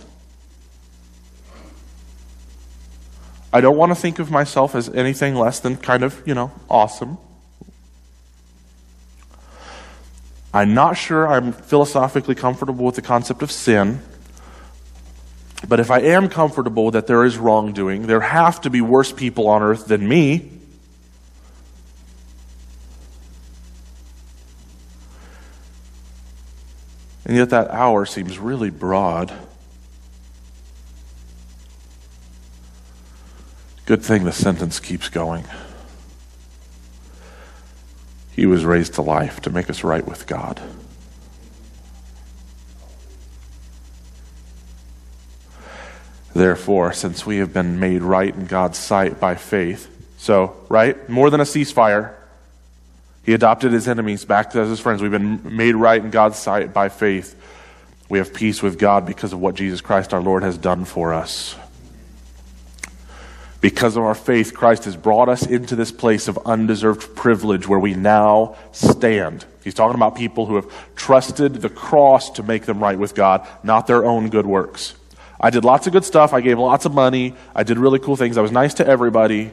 I 3.53 3.61
don't 3.61 3.77
want 3.77 3.91
to 3.91 3.97
think 3.97 4.19
of 4.19 4.31
myself 4.31 4.75
as 4.75 4.89
anything 4.91 5.35
less 5.35 5.61
than 5.61 5.77
kind 5.77 6.03
of, 6.03 6.21
you 6.27 6.35
know, 6.35 6.51
awesome. 6.69 7.19
I'm 10.53 10.75
not 10.75 10.97
sure 10.97 11.27
I'm 11.27 11.53
philosophically 11.53 12.35
comfortable 12.35 12.85
with 12.85 12.97
the 12.97 13.03
concept 13.03 13.43
of 13.43 13.51
sin. 13.51 14.01
But 15.69 15.81
if 15.81 15.91
I 15.91 16.01
am 16.01 16.29
comfortable 16.29 16.91
that 16.91 17.07
there 17.07 17.25
is 17.25 17.39
wrongdoing, 17.39 18.07
there 18.07 18.21
have 18.21 18.61
to 18.63 18.71
be 18.71 18.81
worse 18.81 19.13
people 19.13 19.49
on 19.49 19.63
earth 19.63 19.87
than 19.87 20.07
me. 20.07 20.51
And 27.27 27.37
yet 27.37 27.51
that 27.51 27.71
our 27.71 28.05
seems 28.05 28.39
really 28.39 28.71
broad. 28.71 29.33
Good 33.87 34.03
thing 34.03 34.25
the 34.25 34.33
sentence 34.33 34.81
keeps 34.81 35.09
going. 35.09 35.45
He 38.33 38.47
was 38.47 38.65
raised 38.65 38.95
to 38.95 39.03
life 39.03 39.41
to 39.43 39.51
make 39.51 39.71
us 39.71 39.85
right 39.85 40.07
with 40.07 40.27
God. 40.27 40.61
Therefore, 46.35 46.93
since 46.93 47.25
we 47.25 47.39
have 47.39 47.53
been 47.53 47.79
made 47.79 48.03
right 48.03 48.35
in 48.35 48.47
God's 48.47 48.79
sight 48.79 49.21
by 49.21 49.37
faith, 49.37 49.91
so, 50.19 50.57
right? 50.69 51.09
More 51.09 51.31
than 51.31 51.41
a 51.41 51.45
ceasefire. 51.45 52.15
He 53.25 53.35
adopted 53.35 53.73
his 53.73 53.87
enemies 53.87 54.25
back 54.25 54.55
as 54.57 54.69
his 54.69 54.81
friends. 54.81 55.03
We've 55.03 55.11
been 55.11 55.57
made 55.57 55.75
right 55.75 56.03
in 56.03 56.11
God's 56.11 56.39
sight 56.39 56.73
by 56.73 56.89
faith. 56.89 57.39
We 58.09 58.19
have 58.19 58.35
peace 58.35 58.63
with 58.63 58.79
God 58.79 59.07
because 59.07 59.33
of 59.33 59.41
what 59.41 59.55
Jesus 59.55 59.81
Christ 59.81 60.13
our 60.13 60.21
Lord 60.21 60.43
has 60.43 60.59
done 60.59 60.85
for 60.85 61.15
us. 61.15 61.57
Because 63.61 63.97
of 63.97 64.03
our 64.03 64.15
faith, 64.15 64.55
Christ 64.55 64.85
has 64.85 64.97
brought 64.97 65.29
us 65.29 65.47
into 65.47 65.77
this 65.77 65.91
place 65.91 66.29
of 66.29 66.39
undeserved 66.45 67.15
privilege 67.17 67.67
where 67.67 67.79
we 67.79 67.95
now 67.95 68.57
stand. 68.73 69.45
He's 69.63 69.73
talking 69.73 69.95
about 69.95 70.17
people 70.17 70.45
who 70.47 70.57
have 70.57 70.95
trusted 70.97 71.55
the 71.57 71.71
cross 71.71 72.31
to 72.33 72.43
make 72.43 72.67
them 72.67 72.83
right 72.83 72.99
with 72.99 73.15
God, 73.15 73.47
not 73.63 73.87
their 73.87 74.05
own 74.05 74.29
good 74.29 74.45
works. 74.45 74.95
I 75.41 75.51
did 75.51 75.65
lots 75.65 75.87
of 75.87 75.93
good 75.93 76.05
stuff. 76.05 76.33
I 76.33 76.41
gave 76.41 76.59
lots 76.59 76.85
of 76.85 76.95
money. 76.95 77.35
I 77.55 77.63
did 77.63 77.79
really 77.79 77.99
cool 77.99 78.17
things. 78.17 78.39
I 78.39 78.41
was 78.41 78.53
nice 78.53 78.75
to 78.75 78.87
everybody. 78.87 79.53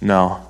No. 0.00 0.46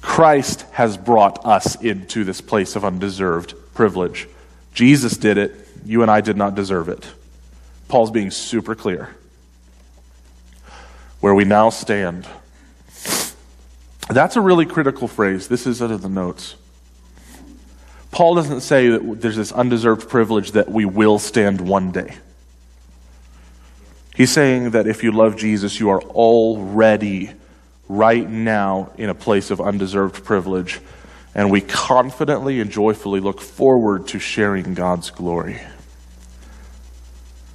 Christ 0.00 0.62
has 0.72 0.96
brought 0.96 1.44
us 1.44 1.80
into 1.80 2.24
this 2.24 2.40
place 2.40 2.74
of 2.76 2.84
undeserved 2.84 3.54
privilege. 3.74 4.28
Jesus 4.72 5.16
did 5.16 5.38
it. 5.38 5.54
You 5.84 6.02
and 6.02 6.10
I 6.10 6.20
did 6.20 6.36
not 6.36 6.54
deserve 6.54 6.88
it. 6.88 7.06
Paul's 7.88 8.10
being 8.10 8.30
super 8.30 8.74
clear 8.74 9.14
where 11.20 11.34
we 11.34 11.44
now 11.44 11.70
stand. 11.70 12.26
That's 14.08 14.36
a 14.36 14.40
really 14.40 14.66
critical 14.66 15.06
phrase. 15.06 15.48
This 15.48 15.66
is 15.66 15.80
out 15.82 15.90
of 15.90 16.02
the 16.02 16.08
notes. 16.08 16.56
Paul 18.10 18.34
doesn't 18.34 18.62
say 18.62 18.88
that 18.88 19.20
there's 19.20 19.36
this 19.36 19.52
undeserved 19.52 20.08
privilege 20.08 20.52
that 20.52 20.68
we 20.70 20.84
will 20.84 21.18
stand 21.18 21.60
one 21.60 21.92
day. 21.92 22.16
He's 24.14 24.32
saying 24.32 24.70
that 24.70 24.86
if 24.86 25.02
you 25.02 25.12
love 25.12 25.36
Jesus, 25.36 25.78
you 25.78 25.90
are 25.90 26.02
already, 26.02 27.30
right 27.88 28.28
now, 28.28 28.90
in 28.98 29.08
a 29.08 29.14
place 29.14 29.50
of 29.50 29.60
undeserved 29.60 30.24
privilege. 30.24 30.80
And 31.34 31.50
we 31.50 31.60
confidently 31.60 32.60
and 32.60 32.70
joyfully 32.70 33.20
look 33.20 33.40
forward 33.40 34.08
to 34.08 34.18
sharing 34.18 34.74
God's 34.74 35.10
glory. 35.10 35.60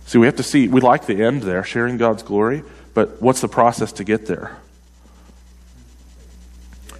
See, 0.05 0.17
we 0.17 0.27
have 0.27 0.37
to 0.37 0.43
see, 0.43 0.67
we 0.67 0.81
like 0.81 1.05
the 1.07 1.23
end 1.23 1.43
there, 1.43 1.63
sharing 1.63 1.97
God's 1.97 2.23
glory, 2.23 2.63
but 2.93 3.21
what's 3.21 3.41
the 3.41 3.49
process 3.49 3.91
to 3.93 4.03
get 4.03 4.27
there? 4.27 4.55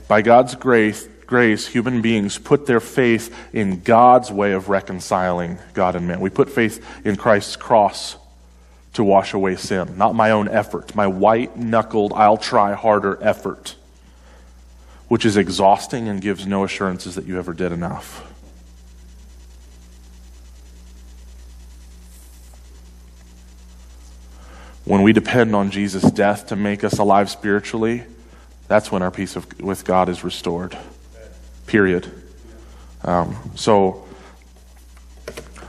By 0.07 0.21
God's 0.21 0.55
grace, 0.55 1.07
grace, 1.27 1.67
human 1.67 2.01
beings 2.01 2.37
put 2.37 2.65
their 2.65 2.79
faith 2.79 3.35
in 3.53 3.81
God's 3.81 4.31
way 4.31 4.51
of 4.53 4.69
reconciling 4.69 5.57
God 5.73 5.95
and 5.95 6.07
man. 6.07 6.19
We 6.19 6.29
put 6.29 6.49
faith 6.49 6.85
in 7.05 7.15
Christ's 7.15 7.55
cross 7.55 8.17
to 8.93 9.03
wash 9.03 9.33
away 9.33 9.57
sin, 9.57 9.97
not 9.97 10.15
my 10.15 10.31
own 10.31 10.47
effort, 10.47 10.95
my 10.95 11.05
white 11.05 11.57
knuckled, 11.57 12.13
I'll 12.13 12.37
try 12.37 12.73
harder 12.73 13.21
effort, 13.21 13.75
which 15.09 15.25
is 15.25 15.35
exhausting 15.35 16.07
and 16.07 16.21
gives 16.21 16.47
no 16.47 16.63
assurances 16.63 17.15
that 17.15 17.25
you 17.25 17.37
ever 17.37 17.53
did 17.53 17.73
enough. 17.73 18.31
When 24.85 25.01
we 25.01 25.13
depend 25.13 25.55
on 25.55 25.71
Jesus' 25.71 26.09
death 26.11 26.47
to 26.47 26.55
make 26.55 26.83
us 26.83 26.99
alive 26.99 27.29
spiritually, 27.29 28.03
that's 28.67 28.91
when 28.91 29.01
our 29.01 29.11
peace 29.11 29.35
of, 29.35 29.59
with 29.59 29.83
God 29.83 30.09
is 30.09 30.23
restored. 30.23 30.77
Period. 31.67 32.11
Um, 33.03 33.51
so 33.55 34.05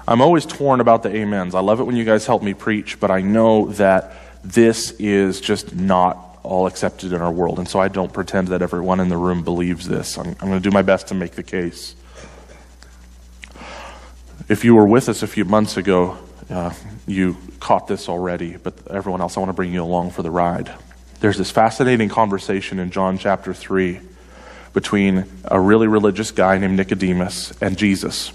I'm 0.09 0.21
always 0.21 0.47
torn 0.47 0.81
about 0.81 1.03
the 1.03 1.11
amens. 1.11 1.55
I 1.55 1.61
love 1.61 1.81
it 1.81 1.85
when 1.85 1.97
you 1.97 2.05
guys 2.05 2.27
help 2.27 2.43
me 2.43 2.55
preach, 2.55 3.01
but 3.01 3.11
I 3.11 3.21
know 3.21 3.67
that 3.73 4.13
this 4.45 4.93
is 4.93 5.41
just 5.41 5.75
not 5.75 6.39
all 6.45 6.67
accepted 6.67 7.13
in 7.13 7.21
our 7.21 7.33
world. 7.33 7.59
And 7.59 7.69
so 7.69 7.81
I 7.81 7.89
don't 7.89 8.13
pretend 8.13 8.49
that 8.49 8.63
everyone 8.63 9.01
in 9.01 9.09
the 9.09 9.17
room 9.17 9.43
believes 9.43 9.89
this. 9.89 10.17
I'm, 10.17 10.29
I'm 10.29 10.49
going 10.49 10.63
to 10.63 10.71
do 10.71 10.71
my 10.71 10.83
best 10.83 11.09
to 11.09 11.15
make 11.15 11.33
the 11.33 11.43
case. 11.43 11.97
If 14.49 14.65
you 14.65 14.77
were 14.77 14.87
with 14.87 15.09
us 15.09 15.25
a 15.25 15.27
few 15.27 15.45
months 15.45 15.77
ago, 15.77 16.17
uh, 16.49 16.73
you 17.09 17.37
caught 17.59 17.89
this 17.89 18.09
already, 18.09 18.57
but 18.57 18.75
everyone 18.89 19.21
else, 19.21 19.37
I 19.37 19.41
want 19.41 19.49
to 19.49 19.55
bring 19.55 19.73
you 19.73 19.83
along 19.83 20.13
for 20.13 20.23
the 20.23 20.31
ride. 20.31 20.73
There's 21.19 21.37
this 21.37 21.51
fascinating 21.51 22.09
conversation 22.09 22.79
in 22.79 22.93
John 22.93 23.19
chapter 23.19 23.53
3 23.53 24.01
between 24.77 25.25
a 25.47 25.59
really 25.59 25.87
religious 25.87 26.31
guy 26.31 26.59
named 26.59 26.77
Nicodemus 26.77 27.51
and 27.63 27.79
Jesus. 27.79 28.31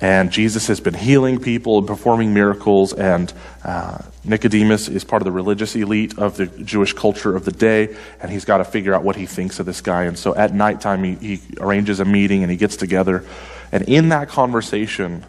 And 0.00 0.32
Jesus 0.32 0.68
has 0.68 0.80
been 0.80 0.94
healing 0.94 1.38
people 1.40 1.76
and 1.76 1.86
performing 1.86 2.32
miracles, 2.32 2.94
and 2.94 3.30
uh, 3.64 3.98
Nicodemus 4.24 4.88
is 4.88 5.04
part 5.04 5.20
of 5.20 5.26
the 5.26 5.32
religious 5.32 5.76
elite 5.76 6.18
of 6.18 6.38
the 6.38 6.46
Jewish 6.46 6.94
culture 6.94 7.36
of 7.36 7.44
the 7.44 7.52
day, 7.52 7.94
and 8.18 8.32
he's 8.32 8.46
got 8.46 8.58
to 8.58 8.64
figure 8.64 8.94
out 8.94 9.04
what 9.04 9.16
he 9.16 9.26
thinks 9.26 9.60
of 9.60 9.66
this 9.66 9.82
guy. 9.82 10.04
And 10.04 10.18
so 10.18 10.34
at 10.34 10.54
nighttime, 10.54 11.04
he, 11.04 11.16
he 11.16 11.42
arranges 11.60 12.00
a 12.00 12.06
meeting 12.06 12.42
and 12.42 12.50
he 12.50 12.56
gets 12.56 12.74
together. 12.74 13.26
And 13.72 13.86
in 13.86 14.08
that 14.08 14.30
conversation, 14.30 15.26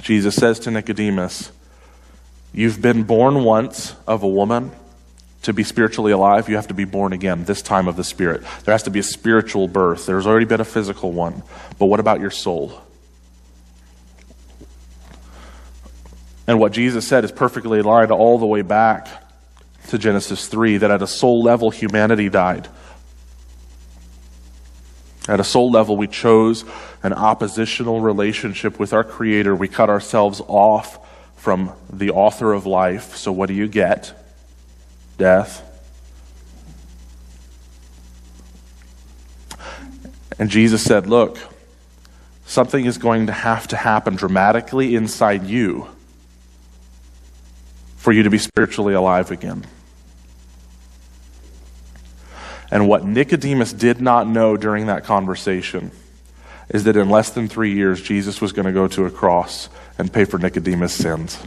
Jesus 0.00 0.34
says 0.34 0.58
to 0.60 0.70
Nicodemus, 0.70 1.52
You've 2.54 2.80
been 2.80 3.02
born 3.02 3.44
once 3.44 3.96
of 4.06 4.22
a 4.22 4.28
woman. 4.28 4.72
To 5.44 5.52
be 5.52 5.62
spiritually 5.62 6.12
alive, 6.12 6.48
you 6.48 6.56
have 6.56 6.68
to 6.68 6.74
be 6.74 6.84
born 6.84 7.12
again, 7.12 7.44
this 7.44 7.60
time 7.60 7.86
of 7.86 7.96
the 7.96 8.04
Spirit. 8.04 8.42
There 8.64 8.72
has 8.72 8.84
to 8.84 8.90
be 8.90 8.98
a 8.98 9.02
spiritual 9.02 9.68
birth. 9.68 10.06
There's 10.06 10.26
already 10.26 10.46
been 10.46 10.60
a 10.60 10.64
physical 10.64 11.12
one. 11.12 11.42
But 11.78 11.86
what 11.86 12.00
about 12.00 12.20
your 12.20 12.30
soul? 12.30 12.80
And 16.46 16.58
what 16.58 16.72
Jesus 16.72 17.06
said 17.06 17.24
is 17.24 17.32
perfectly 17.32 17.80
aligned 17.80 18.10
all 18.10 18.38
the 18.38 18.46
way 18.46 18.62
back 18.62 19.06
to 19.88 19.98
Genesis 19.98 20.48
3 20.48 20.78
that 20.78 20.90
at 20.90 21.02
a 21.02 21.06
soul 21.06 21.42
level, 21.42 21.70
humanity 21.70 22.30
died. 22.30 22.66
At 25.28 25.40
a 25.40 25.44
soul 25.44 25.70
level, 25.70 25.98
we 25.98 26.06
chose 26.06 26.64
an 27.02 27.12
oppositional 27.12 28.00
relationship 28.00 28.78
with 28.78 28.94
our 28.94 29.04
Creator. 29.04 29.54
We 29.54 29.68
cut 29.68 29.90
ourselves 29.90 30.40
off 30.48 30.98
from 31.36 31.72
the 31.92 32.12
author 32.12 32.54
of 32.54 32.64
life. 32.64 33.16
So, 33.16 33.30
what 33.30 33.48
do 33.48 33.54
you 33.54 33.68
get? 33.68 34.23
Death. 35.16 35.62
And 40.38 40.50
Jesus 40.50 40.82
said, 40.82 41.06
Look, 41.06 41.38
something 42.46 42.84
is 42.84 42.98
going 42.98 43.26
to 43.26 43.32
have 43.32 43.68
to 43.68 43.76
happen 43.76 44.16
dramatically 44.16 44.94
inside 44.94 45.44
you 45.44 45.88
for 47.96 48.12
you 48.12 48.22
to 48.24 48.30
be 48.30 48.38
spiritually 48.38 48.94
alive 48.94 49.30
again. 49.30 49.64
And 52.70 52.88
what 52.88 53.04
Nicodemus 53.04 53.72
did 53.72 54.00
not 54.00 54.26
know 54.26 54.56
during 54.56 54.86
that 54.86 55.04
conversation 55.04 55.92
is 56.68 56.84
that 56.84 56.96
in 56.96 57.08
less 57.08 57.30
than 57.30 57.48
three 57.48 57.72
years, 57.72 58.02
Jesus 58.02 58.40
was 58.40 58.52
going 58.52 58.66
to 58.66 58.72
go 58.72 58.88
to 58.88 59.04
a 59.04 59.10
cross 59.10 59.68
and 59.98 60.12
pay 60.12 60.24
for 60.24 60.38
Nicodemus' 60.38 60.92
sins. 60.92 61.38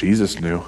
Jesus 0.00 0.40
knew. 0.40 0.64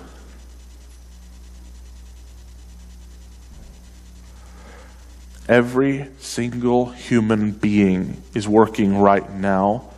Every 5.49 6.09
single 6.18 6.90
human 6.90 7.53
being 7.53 8.23
is 8.35 8.47
working 8.47 8.99
right 8.99 9.33
now 9.33 9.88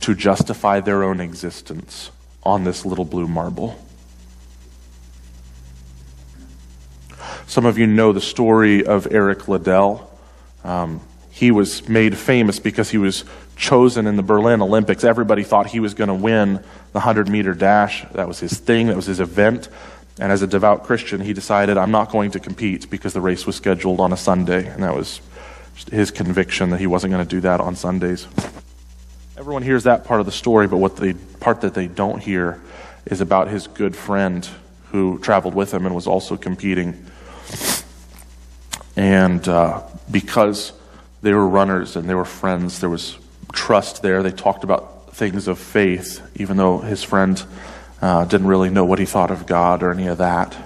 to 0.00 0.14
justify 0.14 0.80
their 0.80 1.02
own 1.02 1.18
existence 1.18 2.10
on 2.42 2.64
this 2.64 2.84
little 2.84 3.06
blue 3.06 3.26
marble. 3.26 3.82
Some 7.46 7.64
of 7.64 7.78
you 7.78 7.86
know 7.86 8.12
the 8.12 8.20
story 8.20 8.84
of 8.84 9.08
Eric 9.10 9.48
Liddell. 9.48 10.10
Um, 10.62 11.00
he 11.30 11.50
was 11.50 11.88
made 11.88 12.18
famous 12.18 12.58
because 12.58 12.90
he 12.90 12.98
was 12.98 13.24
chosen 13.58 14.06
in 14.06 14.16
the 14.16 14.22
Berlin 14.22 14.62
Olympics. 14.62 15.04
Everybody 15.04 15.42
thought 15.42 15.66
he 15.66 15.80
was 15.80 15.92
going 15.92 16.08
to 16.08 16.14
win 16.14 16.54
the 16.54 17.00
100 17.00 17.28
meter 17.28 17.52
dash. 17.52 18.06
That 18.12 18.28
was 18.28 18.38
his 18.38 18.56
thing, 18.58 18.86
that 18.86 18.96
was 18.96 19.06
his 19.06 19.20
event. 19.20 19.68
And 20.20 20.32
as 20.32 20.42
a 20.42 20.46
devout 20.46 20.84
Christian, 20.84 21.20
he 21.20 21.32
decided, 21.32 21.76
I'm 21.76 21.90
not 21.90 22.10
going 22.10 22.30
to 22.32 22.40
compete 22.40 22.88
because 22.88 23.12
the 23.12 23.20
race 23.20 23.46
was 23.46 23.56
scheduled 23.56 24.00
on 24.00 24.12
a 24.12 24.16
Sunday. 24.16 24.66
And 24.66 24.82
that 24.82 24.94
was 24.94 25.20
his 25.90 26.10
conviction 26.10 26.70
that 26.70 26.80
he 26.80 26.86
wasn't 26.86 27.12
going 27.12 27.24
to 27.24 27.28
do 27.28 27.40
that 27.42 27.60
on 27.60 27.76
Sundays. 27.76 28.26
Everyone 29.36 29.62
hears 29.62 29.84
that 29.84 30.04
part 30.04 30.20
of 30.20 30.26
the 30.26 30.32
story, 30.32 30.66
but 30.66 30.78
what 30.78 30.96
the 30.96 31.14
part 31.38 31.60
that 31.60 31.74
they 31.74 31.86
don't 31.86 32.20
hear 32.20 32.60
is 33.06 33.20
about 33.20 33.48
his 33.48 33.66
good 33.68 33.94
friend 33.94 34.48
who 34.90 35.18
traveled 35.18 35.54
with 35.54 35.72
him 35.72 35.86
and 35.86 35.94
was 35.94 36.06
also 36.06 36.36
competing. 36.36 37.06
And 38.96 39.46
uh, 39.46 39.82
because 40.10 40.72
they 41.22 41.32
were 41.32 41.46
runners 41.46 41.94
and 41.94 42.08
they 42.08 42.14
were 42.14 42.24
friends, 42.24 42.80
there 42.80 42.90
was 42.90 43.16
trust 43.52 44.02
there. 44.02 44.22
They 44.22 44.30
talked 44.30 44.64
about 44.64 45.14
things 45.14 45.48
of 45.48 45.58
faith, 45.58 46.20
even 46.36 46.56
though 46.56 46.78
his 46.78 47.02
friend 47.02 47.42
uh, 48.00 48.24
didn't 48.24 48.46
really 48.46 48.70
know 48.70 48.84
what 48.84 48.98
he 48.98 49.04
thought 49.04 49.30
of 49.30 49.46
God 49.46 49.82
or 49.82 49.90
any 49.90 50.06
of 50.06 50.18
that. 50.18 50.56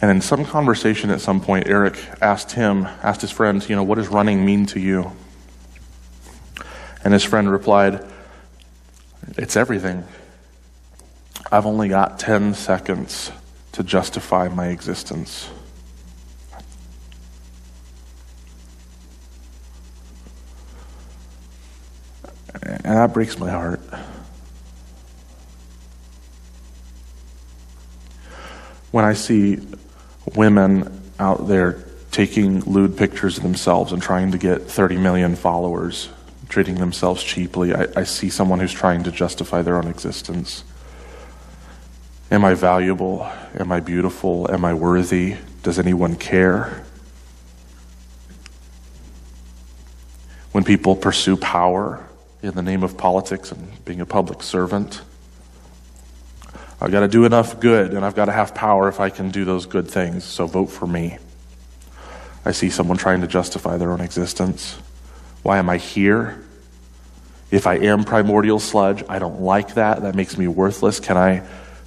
And 0.00 0.10
in 0.10 0.20
some 0.20 0.44
conversation 0.44 1.10
at 1.10 1.20
some 1.20 1.40
point, 1.40 1.68
Eric 1.68 1.96
asked 2.20 2.52
him, 2.52 2.86
asked 3.02 3.20
his 3.20 3.30
friend, 3.30 3.66
you 3.68 3.76
know, 3.76 3.84
what 3.84 3.96
does 3.96 4.08
running 4.08 4.44
mean 4.44 4.66
to 4.66 4.80
you? 4.80 5.12
And 7.04 7.12
his 7.12 7.22
friend 7.22 7.50
replied, 7.50 8.04
it's 9.36 9.56
everything. 9.56 10.04
I've 11.52 11.66
only 11.66 11.88
got 11.88 12.18
10 12.18 12.54
seconds 12.54 13.30
to 13.72 13.84
justify 13.84 14.48
my 14.48 14.68
existence. 14.68 15.48
And 22.62 22.96
that 22.96 23.12
breaks 23.12 23.38
my 23.38 23.50
heart. 23.50 23.80
When 28.92 29.04
I 29.04 29.14
see 29.14 29.58
women 30.34 31.02
out 31.18 31.48
there 31.48 31.84
taking 32.10 32.60
lewd 32.60 32.96
pictures 32.96 33.38
of 33.38 33.42
themselves 33.42 33.92
and 33.92 34.02
trying 34.02 34.32
to 34.32 34.38
get 34.38 34.62
30 34.62 34.98
million 34.98 35.34
followers, 35.34 36.10
treating 36.48 36.76
themselves 36.76 37.22
cheaply, 37.22 37.74
I, 37.74 37.86
I 37.96 38.04
see 38.04 38.28
someone 38.28 38.60
who's 38.60 38.72
trying 38.72 39.02
to 39.04 39.10
justify 39.10 39.62
their 39.62 39.76
own 39.76 39.88
existence. 39.88 40.62
Am 42.30 42.44
I 42.44 42.54
valuable? 42.54 43.28
Am 43.58 43.72
I 43.72 43.80
beautiful? 43.80 44.50
Am 44.50 44.64
I 44.64 44.74
worthy? 44.74 45.36
Does 45.62 45.78
anyone 45.78 46.16
care? 46.16 46.84
When 50.52 50.64
people 50.64 50.94
pursue 50.94 51.36
power 51.36 52.06
in 52.42 52.54
the 52.54 52.62
name 52.62 52.82
of 52.82 52.96
politics 52.96 53.52
and 53.52 53.84
being 53.84 54.00
a 54.00 54.06
public 54.06 54.42
servant, 54.42 55.02
I've 56.80 56.90
got 56.90 57.00
to 57.00 57.08
do 57.08 57.24
enough 57.24 57.60
good 57.60 57.92
and 57.92 58.04
I've 58.04 58.14
got 58.14 58.24
to 58.24 58.32
have 58.32 58.54
power 58.54 58.88
if 58.88 58.98
I 58.98 59.10
can 59.10 59.30
do 59.30 59.44
those 59.44 59.66
good 59.66 59.88
things, 59.88 60.24
so 60.24 60.46
vote 60.46 60.66
for 60.66 60.86
me. 60.86 61.18
I 62.44 62.50
see 62.50 62.70
someone 62.70 62.96
trying 62.96 63.20
to 63.20 63.28
justify 63.28 63.76
their 63.76 63.92
own 63.92 64.00
existence. 64.00 64.78
Why 65.42 65.58
am 65.58 65.70
I 65.70 65.76
here? 65.76 66.42
If 67.52 67.66
I 67.66 67.76
am 67.76 68.02
primordial 68.04 68.58
sludge, 68.58 69.04
I 69.08 69.18
don't 69.18 69.42
like 69.42 69.74
that. 69.74 70.02
That 70.02 70.14
makes 70.14 70.36
me 70.36 70.48
worthless. 70.48 70.98
Can 70.98 71.16
I 71.16 71.42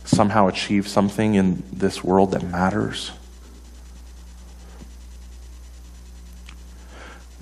somehow 0.05 0.47
achieve 0.47 0.87
something 0.87 1.35
in 1.35 1.63
this 1.73 2.03
world 2.03 2.31
that 2.31 2.43
matters. 2.43 3.11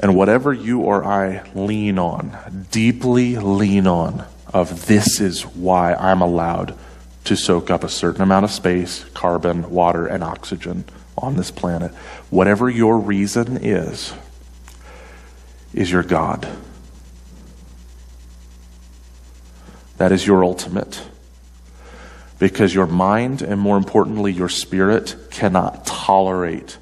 And 0.04 0.18
whatever 0.18 0.52
you 0.52 0.82
or 0.82 1.06
I 1.06 1.50
lean 1.56 1.98
on, 1.98 2.68
deeply 2.72 3.38
lean 3.38 3.88
on, 3.88 4.26
of 4.54 4.86
this 4.86 5.22
is 5.22 5.44
why 5.44 5.94
I'm 5.94 6.20
allowed 6.20 6.78
to 7.24 7.38
soak 7.38 7.72
up 7.72 7.86
a 7.86 7.90
certain 7.90 8.22
amount 8.22 8.44
of 8.44 8.52
space, 8.52 9.06
carbon, 9.14 9.70
water, 9.70 10.06
and 10.06 10.22
oxygen 10.22 10.84
on 11.18 11.38
this 11.38 11.52
planet. 11.52 11.94
Whatever 12.30 12.70
your 12.70 13.00
reason 13.00 13.56
is, 13.64 14.14
is 15.74 15.90
your 15.90 16.04
God. 16.04 16.50
That 20.00 20.12
is 20.12 20.28
your 20.28 20.44
ultimate 20.44 21.02
because 22.40 22.76
your 22.76 22.88
mind 22.88 23.42
and 23.42 23.58
more 23.58 23.78
importantly 23.78 24.34
your 24.34 24.50
spirit 24.50 25.16
cannot 25.32 25.86
tolerate 25.86 26.78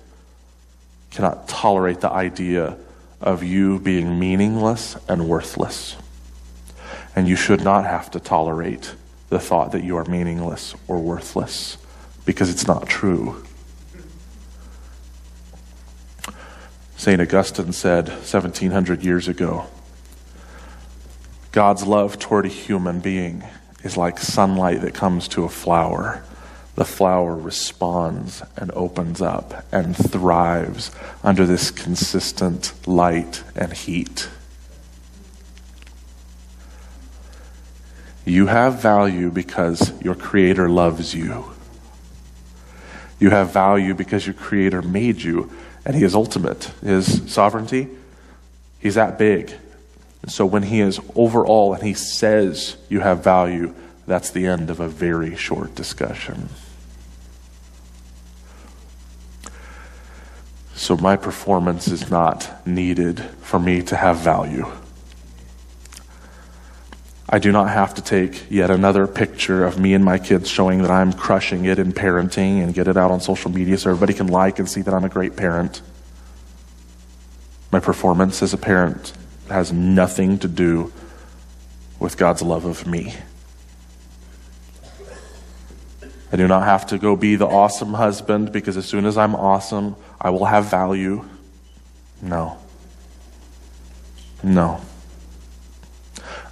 cannot 1.11 1.47
tolerate 1.47 1.99
the 2.01 2.09
idea 2.09 2.77
of 3.21 3.43
you 3.43 3.79
being 3.79 4.19
meaningless 4.19 4.97
and 5.07 5.27
worthless 5.27 5.95
and 7.15 7.27
you 7.27 7.35
should 7.35 7.63
not 7.63 7.85
have 7.85 8.09
to 8.11 8.19
tolerate 8.19 8.95
the 9.29 9.39
thought 9.39 9.71
that 9.71 9.83
you 9.83 9.95
are 9.95 10.05
meaningless 10.05 10.75
or 10.87 10.99
worthless 10.99 11.77
because 12.25 12.49
it's 12.49 12.67
not 12.67 12.87
true 12.87 13.43
St. 16.97 17.19
Augustine 17.19 17.73
said 17.73 18.07
1700 18.09 19.03
years 19.03 19.27
ago 19.27 19.67
God's 21.51 21.85
love 21.85 22.17
toward 22.17 22.45
a 22.45 22.49
human 22.49 23.01
being 23.01 23.43
is 23.83 23.97
like 23.97 24.19
sunlight 24.19 24.81
that 24.81 24.93
comes 24.93 25.27
to 25.29 25.43
a 25.43 25.49
flower. 25.49 26.23
The 26.75 26.85
flower 26.85 27.35
responds 27.35 28.43
and 28.55 28.71
opens 28.71 29.21
up 29.21 29.65
and 29.71 29.95
thrives 29.95 30.91
under 31.23 31.45
this 31.45 31.69
consistent 31.69 32.73
light 32.87 33.43
and 33.55 33.73
heat. 33.73 34.29
You 38.25 38.47
have 38.47 38.81
value 38.81 39.31
because 39.31 39.91
your 40.01 40.15
Creator 40.15 40.69
loves 40.69 41.13
you. 41.13 41.51
You 43.19 43.31
have 43.31 43.51
value 43.51 43.93
because 43.93 44.25
your 44.25 44.35
Creator 44.35 44.81
made 44.81 45.21
you, 45.21 45.51
and 45.85 45.95
He 45.95 46.03
is 46.03 46.15
ultimate. 46.15 46.71
His 46.81 47.31
sovereignty, 47.31 47.89
He's 48.79 48.95
that 48.95 49.17
big. 49.17 49.53
And 50.21 50.31
so 50.31 50.45
when 50.45 50.63
he 50.63 50.81
is 50.81 50.99
over 51.15 51.45
all 51.45 51.73
and 51.73 51.83
he 51.83 51.93
says 51.93 52.77
you 52.89 52.99
have 52.99 53.23
value, 53.23 53.73
that's 54.07 54.29
the 54.29 54.45
end 54.45 54.69
of 54.69 54.79
a 54.79 54.87
very 54.87 55.35
short 55.35 55.75
discussion. 55.75 56.49
So 60.73 60.97
my 60.97 61.15
performance 61.15 61.87
is 61.87 62.09
not 62.09 62.65
needed 62.65 63.19
for 63.41 63.59
me 63.59 63.83
to 63.83 63.95
have 63.95 64.17
value. 64.17 64.65
I 67.29 67.39
do 67.39 67.51
not 67.51 67.69
have 67.69 67.93
to 67.93 68.01
take 68.01 68.49
yet 68.49 68.69
another 68.69 69.07
picture 69.07 69.63
of 69.63 69.79
me 69.79 69.93
and 69.93 70.03
my 70.03 70.17
kids 70.17 70.49
showing 70.49 70.81
that 70.81 70.91
I'm 70.91 71.13
crushing 71.13 71.63
it 71.65 71.79
in 71.79 71.93
parenting 71.93 72.61
and 72.61 72.73
get 72.73 72.89
it 72.89 72.97
out 72.97 73.09
on 73.09 73.21
social 73.21 73.49
media 73.49 73.77
so 73.77 73.89
everybody 73.89 74.13
can 74.13 74.27
like 74.27 74.59
and 74.59 74.67
see 74.67 74.81
that 74.81 74.93
I'm 74.93 75.05
a 75.05 75.09
great 75.09 75.37
parent. 75.37 75.81
My 77.71 77.79
performance 77.79 78.41
as 78.41 78.53
a 78.53 78.57
parent 78.57 79.13
has 79.49 79.71
nothing 79.71 80.39
to 80.39 80.47
do 80.49 80.91
with 81.99 82.17
God's 82.17 82.41
love 82.41 82.65
of 82.65 82.85
me. 82.85 83.13
I 86.31 86.37
do 86.37 86.47
not 86.47 86.63
have 86.63 86.85
to 86.87 86.97
go 86.97 87.15
be 87.15 87.35
the 87.35 87.47
awesome 87.47 87.93
husband 87.93 88.51
because 88.51 88.77
as 88.77 88.85
soon 88.85 89.05
as 89.05 89.17
I'm 89.17 89.35
awesome, 89.35 89.95
I 90.19 90.29
will 90.29 90.45
have 90.45 90.65
value. 90.65 91.25
No. 92.21 92.57
No. 94.41 94.81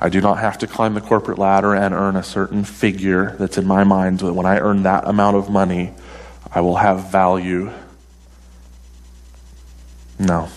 I 0.01 0.09
do 0.09 0.21
not 0.21 0.39
have 0.39 0.57
to 0.59 0.67
climb 0.67 0.93
the 0.93 1.01
corporate 1.01 1.39
ladder 1.39 1.73
and 1.75 1.93
earn 1.93 2.15
a 2.15 2.23
certain 2.23 2.63
figure 2.63 3.35
that's 3.39 3.57
in 3.57 3.65
my 3.65 3.83
mind 3.83 4.19
that 4.19 4.33
when 4.33 4.45
I 4.45 4.59
earn 4.59 4.83
that 4.83 5.07
amount 5.07 5.37
of 5.37 5.49
money, 5.49 5.93
I 6.51 6.61
will 6.61 6.77
have 6.77 7.11
value. 7.11 7.71
No. 10.17 10.49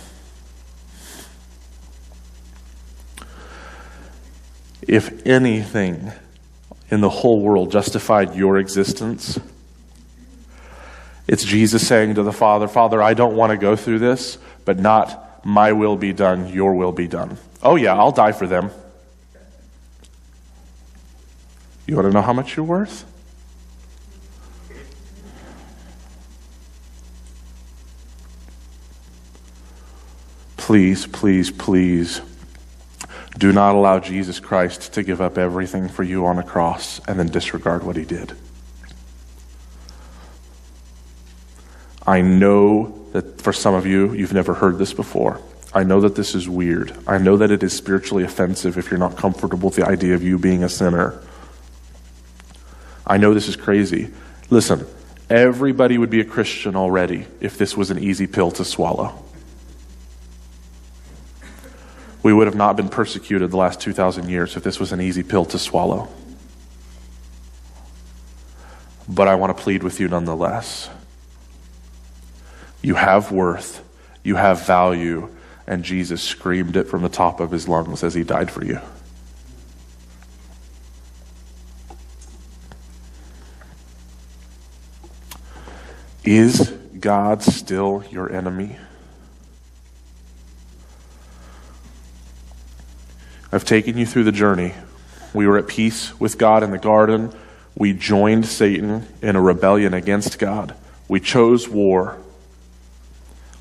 if 4.93 5.25
anything 5.27 6.13
in 6.93 7.01
the 7.01 7.09
whole 7.09 7.41
world 7.41 7.73
justified 7.73 8.35
your 8.35 8.59
existence, 8.59 9.41
it's 11.27 11.43
Jesus 11.43 11.89
saying 11.89 12.17
to 12.17 12.23
the 12.23 12.35
Father, 12.35 12.69
Father, 12.69 13.03
I 13.03 13.15
don't 13.15 13.35
want 13.35 13.51
to 13.51 13.57
go 13.57 13.75
through 13.77 13.99
this, 13.99 14.37
but 14.67 14.79
not 14.79 15.43
my 15.43 15.73
will 15.73 15.97
be 15.97 16.13
done, 16.13 16.49
your 16.49 16.75
will 16.75 16.93
be 16.93 17.09
done. 17.09 17.39
Oh, 17.63 17.77
yeah, 17.77 17.95
I'll 17.95 18.13
die 18.13 18.33
for 18.33 18.47
them. 18.47 18.71
You 21.87 21.97
want 21.97 22.09
to 22.09 22.13
know 22.13 22.21
how 22.21 22.35
much 22.35 22.59
you're 22.59 22.67
worth? 22.67 23.07
Please, 30.59 31.07
please, 31.07 31.51
please 31.51 32.21
do 33.39 33.53
not 33.53 33.75
allow 33.75 33.99
Jesus 33.99 34.41
Christ 34.41 34.93
to 34.95 35.03
give 35.03 35.21
up 35.21 35.39
everything 35.39 35.89
for 35.89 36.03
you 36.03 36.27
on 36.27 36.39
a 36.39 36.43
cross 36.43 37.01
and 37.09 37.19
then 37.19 37.29
disregard 37.29 37.83
what 37.83 37.97
he 37.97 38.05
did. 38.05 38.35
I 42.07 42.21
know 42.21 42.99
that 43.13 43.41
for 43.41 43.53
some 43.53 43.75
of 43.75 43.87
you, 43.87 44.13
you've 44.13 44.35
never 44.35 44.55
heard 44.55 44.79
this 44.79 44.93
before. 44.93 45.41
I 45.73 45.85
know 45.85 46.01
that 46.01 46.15
this 46.15 46.35
is 46.35 46.49
weird. 46.49 46.95
I 47.07 47.19
know 47.19 47.37
that 47.39 47.51
it 47.51 47.63
is 47.63 47.73
spiritually 47.73 48.25
offensive 48.25 48.77
if 48.77 48.91
you're 48.91 48.99
not 48.99 49.17
comfortable 49.17 49.69
with 49.69 49.77
the 49.77 49.87
idea 49.87 50.15
of 50.15 50.23
you 50.23 50.39
being 50.39 50.63
a 50.65 50.69
sinner. 50.69 51.23
I 53.07 53.17
know 53.17 53.33
this 53.33 53.49
is 53.49 53.57
crazy. 53.57 54.13
Listen, 54.51 54.87
everybody 55.31 55.97
would 55.97 56.11
be 56.11 56.21
a 56.21 56.25
Christian 56.25 56.77
already 56.77 57.27
if 57.41 57.57
this 57.57 57.77
was 57.77 57.91
an 57.91 57.99
easy 57.99 58.27
pill 58.27 58.51
to 58.53 58.65
swallow 58.65 59.23
we 62.23 62.33
would 62.33 62.47
have 62.47 62.57
not 62.57 62.77
been 62.77 62.89
persecuted 62.89 63.51
the 63.51 63.57
last 63.57 63.81
2,000 63.81 64.29
years 64.29 64.57
if 64.57 64.63
this 64.63 64.79
was 64.79 64.93
an 64.93 65.01
easy 65.01 65.23
pill 65.23 65.45
to 65.47 65.59
swallow. 65.59 66.09
But 69.09 69.29
I 69.29 69.35
want 69.35 69.57
to 69.57 69.63
plead 69.63 69.83
with 69.83 69.99
you 69.99 70.09
nonetheless. 70.09 70.89
You 72.81 72.95
have 72.95 73.33
worth, 73.33 73.83
you 74.23 74.37
have 74.37 74.65
value, 74.67 75.29
and 75.67 75.85
Jesus 75.85 76.23
screamed 76.23 76.77
it 76.77 76.89
from 76.89 77.03
the 77.03 77.09
top 77.09 77.41
of 77.41 77.51
his 77.51 77.69
lungs 77.69 78.03
as 78.03 78.15
he 78.15 78.23
died 78.23 78.51
for 78.51 78.65
you. 78.65 78.81
Is 86.25 86.71
God 87.01 87.43
still 87.43 88.05
your 88.11 88.33
enemy? 88.33 88.77
I've 93.53 93.67
taken 93.67 93.99
you 93.99 94.07
through 94.07 94.25
the 94.25 94.33
journey. 94.33 94.73
We 95.35 95.47
were 95.47 95.59
at 95.59 95.67
peace 95.67 96.19
with 96.19 96.39
God 96.39 96.63
in 96.63 96.71
the 96.71 96.79
garden. 96.79 97.33
We 97.77 97.93
joined 97.93 98.47
Satan 98.47 99.07
in 99.21 99.37
a 99.37 99.43
rebellion 99.43 99.93
against 99.93 100.39
God. 100.39 100.75
We 101.07 101.21
chose 101.21 101.69
war. 101.69 102.19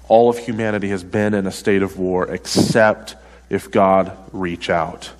All 0.08 0.30
of 0.30 0.38
humanity 0.38 0.90
has 0.90 1.04
been 1.04 1.34
in 1.34 1.46
a 1.46 1.52
state 1.52 1.82
of 1.82 2.00
war 2.00 2.30
except 2.32 3.16
if 3.50 3.70
God 3.70 4.18
reach 4.32 4.70
out. 4.70 5.12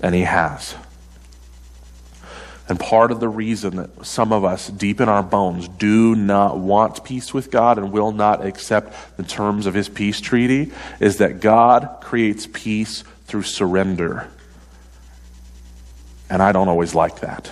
And 0.00 0.16
He 0.16 0.22
has. 0.22 0.74
And 2.68 2.80
part 2.80 3.12
of 3.12 3.20
the 3.20 3.28
reason 3.28 3.76
that 3.76 4.04
some 4.04 4.32
of 4.32 4.44
us, 4.44 4.68
deep 4.68 5.00
in 5.00 5.08
our 5.08 5.22
bones, 5.22 5.68
do 5.68 6.16
not 6.16 6.58
want 6.58 7.04
peace 7.04 7.32
with 7.32 7.52
God 7.52 7.78
and 7.78 7.92
will 7.92 8.10
not 8.10 8.44
accept 8.44 9.16
the 9.16 9.22
terms 9.22 9.66
of 9.66 9.74
His 9.74 9.88
peace 9.88 10.20
treaty 10.20 10.72
is 10.98 11.18
that 11.18 11.40
God 11.40 11.98
creates 12.00 12.48
peace 12.52 13.04
through 13.26 13.42
surrender. 13.42 14.28
And 16.30 16.42
I 16.42 16.52
don't 16.52 16.68
always 16.68 16.94
like 16.94 17.20
that. 17.20 17.50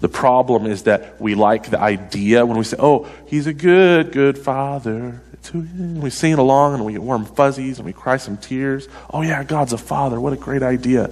The 0.00 0.08
problem 0.08 0.66
is 0.66 0.82
that 0.82 1.18
we 1.20 1.34
like 1.34 1.70
the 1.70 1.80
idea 1.80 2.44
when 2.44 2.58
we 2.58 2.64
say, 2.64 2.76
oh, 2.78 3.08
he's 3.26 3.46
a 3.46 3.54
good, 3.54 4.12
good 4.12 4.36
father. 4.36 5.22
We 5.52 6.10
sing 6.10 6.34
along 6.34 6.74
and 6.74 6.84
we 6.84 6.92
get 6.92 7.02
warm 7.02 7.24
fuzzies 7.24 7.78
and 7.78 7.86
we 7.86 7.94
cry 7.94 8.18
some 8.18 8.36
tears. 8.36 8.86
Oh, 9.10 9.22
yeah, 9.22 9.42
God's 9.44 9.72
a 9.72 9.78
father. 9.78 10.20
What 10.20 10.32
a 10.32 10.36
great 10.36 10.62
idea. 10.62 11.10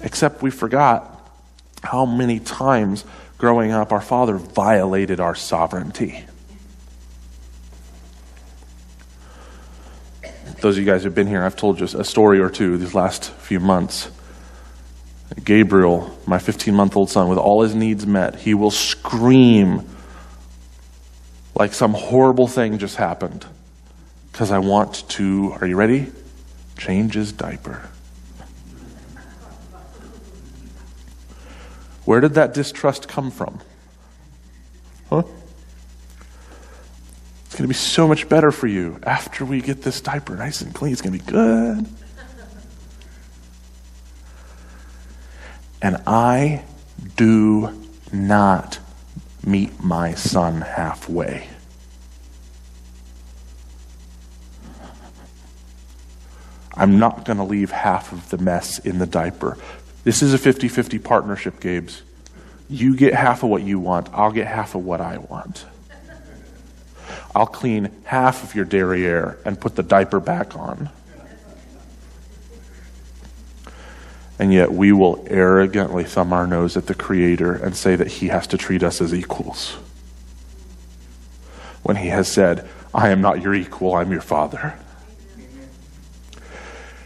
Except 0.00 0.42
we 0.42 0.50
forgot 0.50 1.30
how 1.82 2.06
many 2.06 2.40
times 2.40 3.04
growing 3.36 3.72
up 3.72 3.92
our 3.92 4.00
father 4.00 4.36
violated 4.36 5.20
our 5.20 5.34
sovereignty. 5.34 6.24
Those 10.60 10.76
of 10.76 10.84
you 10.84 10.90
guys 10.90 11.04
who've 11.04 11.14
been 11.14 11.26
here, 11.26 11.42
I've 11.42 11.56
told 11.56 11.80
you 11.80 11.86
a 11.86 12.04
story 12.04 12.38
or 12.38 12.50
two 12.50 12.76
these 12.76 12.94
last 12.94 13.30
few 13.30 13.60
months 13.60 14.10
Gabriel, 15.44 16.18
my 16.26 16.38
15 16.38 16.74
month 16.74 16.96
old 16.96 17.10
son, 17.10 17.28
with 17.28 17.38
all 17.38 17.62
his 17.62 17.74
needs 17.74 18.06
met, 18.06 18.36
he 18.36 18.54
will 18.54 18.70
scream 18.70 19.88
like 21.54 21.72
some 21.72 21.92
horrible 21.92 22.46
thing 22.46 22.78
just 22.78 22.96
happened. 22.96 23.46
Because 24.32 24.50
I 24.50 24.58
want 24.58 25.08
to, 25.10 25.56
are 25.60 25.66
you 25.66 25.76
ready? 25.76 26.10
Change 26.76 27.14
his 27.14 27.32
diaper. 27.32 27.88
Where 32.04 32.20
did 32.20 32.34
that 32.34 32.54
distrust 32.54 33.08
come 33.08 33.30
from? 33.30 33.60
Huh? 35.10 35.22
It's 37.50 37.56
going 37.56 37.64
to 37.64 37.68
be 37.68 37.74
so 37.74 38.06
much 38.06 38.28
better 38.28 38.52
for 38.52 38.68
you 38.68 39.00
after 39.02 39.44
we 39.44 39.60
get 39.60 39.82
this 39.82 40.00
diaper 40.00 40.36
nice 40.36 40.60
and 40.60 40.72
clean. 40.72 40.92
It's 40.92 41.02
going 41.02 41.18
to 41.18 41.24
be 41.24 41.32
good. 41.32 41.84
And 45.82 45.96
I 46.06 46.62
do 47.16 47.88
not 48.12 48.78
meet 49.44 49.82
my 49.82 50.14
son 50.14 50.60
halfway. 50.60 51.48
I'm 56.74 57.00
not 57.00 57.24
going 57.24 57.38
to 57.38 57.44
leave 57.44 57.72
half 57.72 58.12
of 58.12 58.30
the 58.30 58.38
mess 58.38 58.78
in 58.78 59.00
the 59.00 59.06
diaper. 59.06 59.58
This 60.04 60.22
is 60.22 60.32
a 60.32 60.38
50 60.38 60.68
50 60.68 61.00
partnership, 61.00 61.58
Gabes. 61.58 62.02
You 62.68 62.94
get 62.94 63.12
half 63.12 63.42
of 63.42 63.50
what 63.50 63.62
you 63.62 63.80
want, 63.80 64.08
I'll 64.12 64.30
get 64.30 64.46
half 64.46 64.76
of 64.76 64.84
what 64.84 65.00
I 65.00 65.18
want. 65.18 65.66
I'll 67.34 67.46
clean 67.46 67.90
half 68.04 68.42
of 68.42 68.54
your 68.54 68.64
derriere 68.64 69.38
and 69.44 69.60
put 69.60 69.76
the 69.76 69.82
diaper 69.82 70.20
back 70.20 70.56
on. 70.56 70.90
And 74.38 74.52
yet 74.52 74.72
we 74.72 74.90
will 74.90 75.24
arrogantly 75.28 76.02
thumb 76.04 76.32
our 76.32 76.46
nose 76.46 76.76
at 76.76 76.86
the 76.86 76.94
Creator 76.94 77.54
and 77.54 77.76
say 77.76 77.94
that 77.94 78.06
He 78.06 78.28
has 78.28 78.46
to 78.48 78.56
treat 78.56 78.82
us 78.82 79.00
as 79.00 79.14
equals. 79.14 79.76
When 81.82 81.96
He 81.96 82.08
has 82.08 82.26
said, 82.26 82.66
I 82.94 83.10
am 83.10 83.20
not 83.20 83.42
your 83.42 83.54
equal, 83.54 83.94
I'm 83.94 84.10
your 84.10 84.22
Father. 84.22 84.78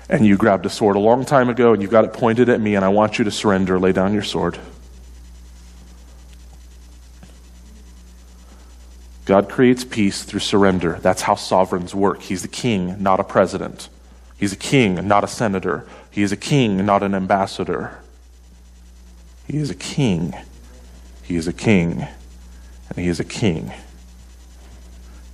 And 0.09 0.25
you 0.25 0.37
grabbed 0.37 0.65
a 0.65 0.71
sword 0.71 0.97
a 0.97 1.01
long 1.01 1.25
time 1.25 1.49
ago 1.49 1.73
and 1.73 1.83
you 1.83 1.89
got 1.89 2.05
it 2.05 2.13
pointed 2.13 2.49
at 2.49 2.61
me, 2.61 2.77
and 2.77 2.85
I 2.85 2.89
want 2.89 3.19
you 3.19 3.25
to 3.25 3.31
surrender. 3.31 3.81
Lay 3.81 3.93
down 3.93 4.15
your 4.15 4.23
sword. 4.23 4.59
God 9.25 9.49
creates 9.49 9.85
peace 9.85 10.23
through 10.23 10.41
surrender. 10.41 10.99
That's 11.01 11.23
how 11.23 11.35
sovereigns 11.35 11.95
work. 11.95 12.21
He's 12.23 12.43
the 12.43 12.49
king, 12.49 13.03
not 13.03 13.21
a 13.21 13.25
president. 13.25 13.89
He's 14.37 14.53
a 14.53 14.57
king, 14.57 15.07
not 15.09 15.25
a 15.25 15.29
senator. 15.29 15.87
He 16.11 16.23
is 16.23 16.33
a 16.33 16.37
king, 16.37 16.85
not 16.85 17.03
an 17.03 17.15
ambassador. 17.15 17.99
He 19.47 19.57
is 19.57 19.71
a 19.71 19.75
king. 19.75 20.35
He 21.23 21.37
is 21.37 21.49
a 21.49 21.53
king. 21.53 22.07
And 22.89 22.99
he 22.99 23.09
is 23.09 23.21
a 23.21 23.25
king. 23.25 23.73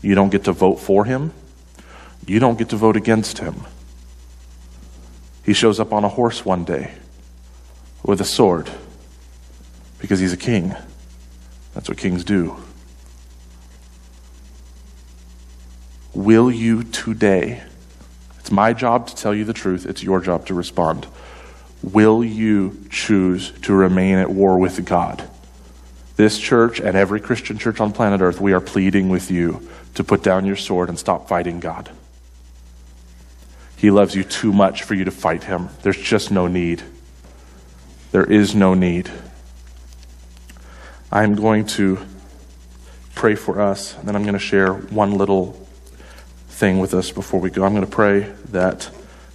You 0.02 0.14
don't 0.14 0.30
get 0.30 0.44
to 0.44 0.52
vote 0.52 0.76
for 0.76 1.04
him. 1.04 1.32
You 2.26 2.38
don't 2.38 2.58
get 2.58 2.68
to 2.68 2.76
vote 2.76 2.96
against 2.96 3.38
him. 3.38 3.62
He 5.44 5.52
shows 5.52 5.80
up 5.80 5.92
on 5.92 6.04
a 6.04 6.08
horse 6.08 6.44
one 6.44 6.64
day 6.64 6.92
with 8.04 8.20
a 8.20 8.24
sword 8.24 8.70
because 9.98 10.20
he's 10.20 10.32
a 10.32 10.36
king. 10.36 10.74
That's 11.74 11.88
what 11.88 11.98
kings 11.98 12.24
do. 12.24 12.56
Will 16.14 16.50
you 16.50 16.82
today 16.82 17.62
it's 18.50 18.50
my 18.50 18.72
job 18.72 19.06
to 19.06 19.14
tell 19.14 19.32
you 19.34 19.44
the 19.44 19.52
truth, 19.52 19.86
it's 19.86 20.02
your 20.02 20.20
job 20.20 20.46
to 20.46 20.54
respond. 20.54 21.06
Will 21.82 22.24
you 22.24 22.84
choose 22.90 23.52
to 23.62 23.72
remain 23.72 24.16
at 24.16 24.30
war 24.30 24.58
with 24.58 24.84
God? 24.84 25.28
This 26.16 26.38
church 26.38 26.80
and 26.80 26.96
every 26.96 27.20
Christian 27.20 27.58
church 27.58 27.80
on 27.80 27.92
planet 27.92 28.20
Earth, 28.20 28.40
we 28.40 28.52
are 28.52 28.60
pleading 28.60 29.08
with 29.08 29.30
you 29.30 29.68
to 29.94 30.02
put 30.02 30.22
down 30.22 30.46
your 30.46 30.56
sword 30.56 30.88
and 30.88 30.98
stop 30.98 31.28
fighting 31.28 31.60
God. 31.60 31.90
He 33.76 33.90
loves 33.90 34.16
you 34.16 34.24
too 34.24 34.52
much 34.52 34.82
for 34.82 34.94
you 34.94 35.04
to 35.04 35.10
fight 35.10 35.44
him. 35.44 35.68
There's 35.82 35.96
just 35.96 36.30
no 36.30 36.48
need. 36.48 36.82
There 38.10 38.30
is 38.30 38.54
no 38.54 38.74
need. 38.74 39.10
I'm 41.12 41.34
going 41.34 41.66
to 41.66 41.98
pray 43.14 43.36
for 43.36 43.60
us, 43.60 43.96
and 43.96 44.08
then 44.08 44.16
I'm 44.16 44.22
going 44.22 44.34
to 44.34 44.38
share 44.38 44.72
one 44.72 45.16
little 45.16 45.68
thing 46.60 46.78
with 46.78 46.92
us 46.92 47.10
before 47.10 47.40
we 47.40 47.48
go. 47.48 47.64
I'm 47.64 47.72
going 47.72 47.86
to 47.86 47.90
pray 47.90 48.30
that 48.50 48.90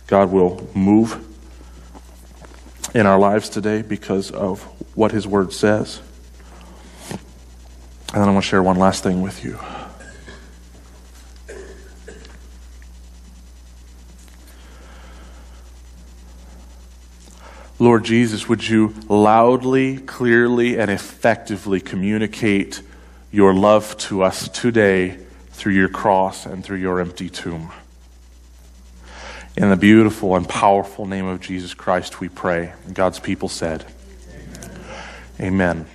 God 0.05 0.31
will 0.31 0.69
move 0.75 1.25
in 2.93 3.07
our 3.07 3.17
lives 3.17 3.49
today 3.49 3.81
because 3.81 4.29
of 4.29 4.61
what 4.95 5.11
His 5.11 5.25
Word 5.25 5.51
says. 5.51 6.03
And 8.13 8.21
then 8.21 8.29
I 8.29 8.31
want 8.31 8.43
to 8.43 8.47
share 8.47 8.61
one 8.61 8.77
last 8.77 9.01
thing 9.01 9.23
with 9.23 9.43
you. 9.43 9.57
Lord 17.79 18.05
Jesus, 18.05 18.47
would 18.47 18.69
you 18.69 18.93
loudly, 19.09 19.97
clearly, 19.97 20.77
and 20.77 20.91
effectively 20.91 21.79
communicate 21.79 22.83
your 23.31 23.51
love 23.51 23.97
to 23.97 24.21
us 24.21 24.47
today 24.47 25.24
through 25.55 25.73
your 25.73 25.87
cross 25.87 26.45
and 26.45 26.63
through 26.63 26.77
your 26.77 26.99
empty 26.99 27.29
tomb. 27.29 27.71
In 29.55 29.69
the 29.69 29.77
beautiful 29.77 30.35
and 30.35 30.47
powerful 30.47 31.05
name 31.05 31.25
of 31.25 31.39
Jesus 31.39 31.73
Christ, 31.73 32.19
we 32.19 32.27
pray. 32.27 32.73
God's 32.93 33.19
people 33.19 33.47
said, 33.47 33.85
Amen. 35.39 35.77
Amen. 35.79 35.85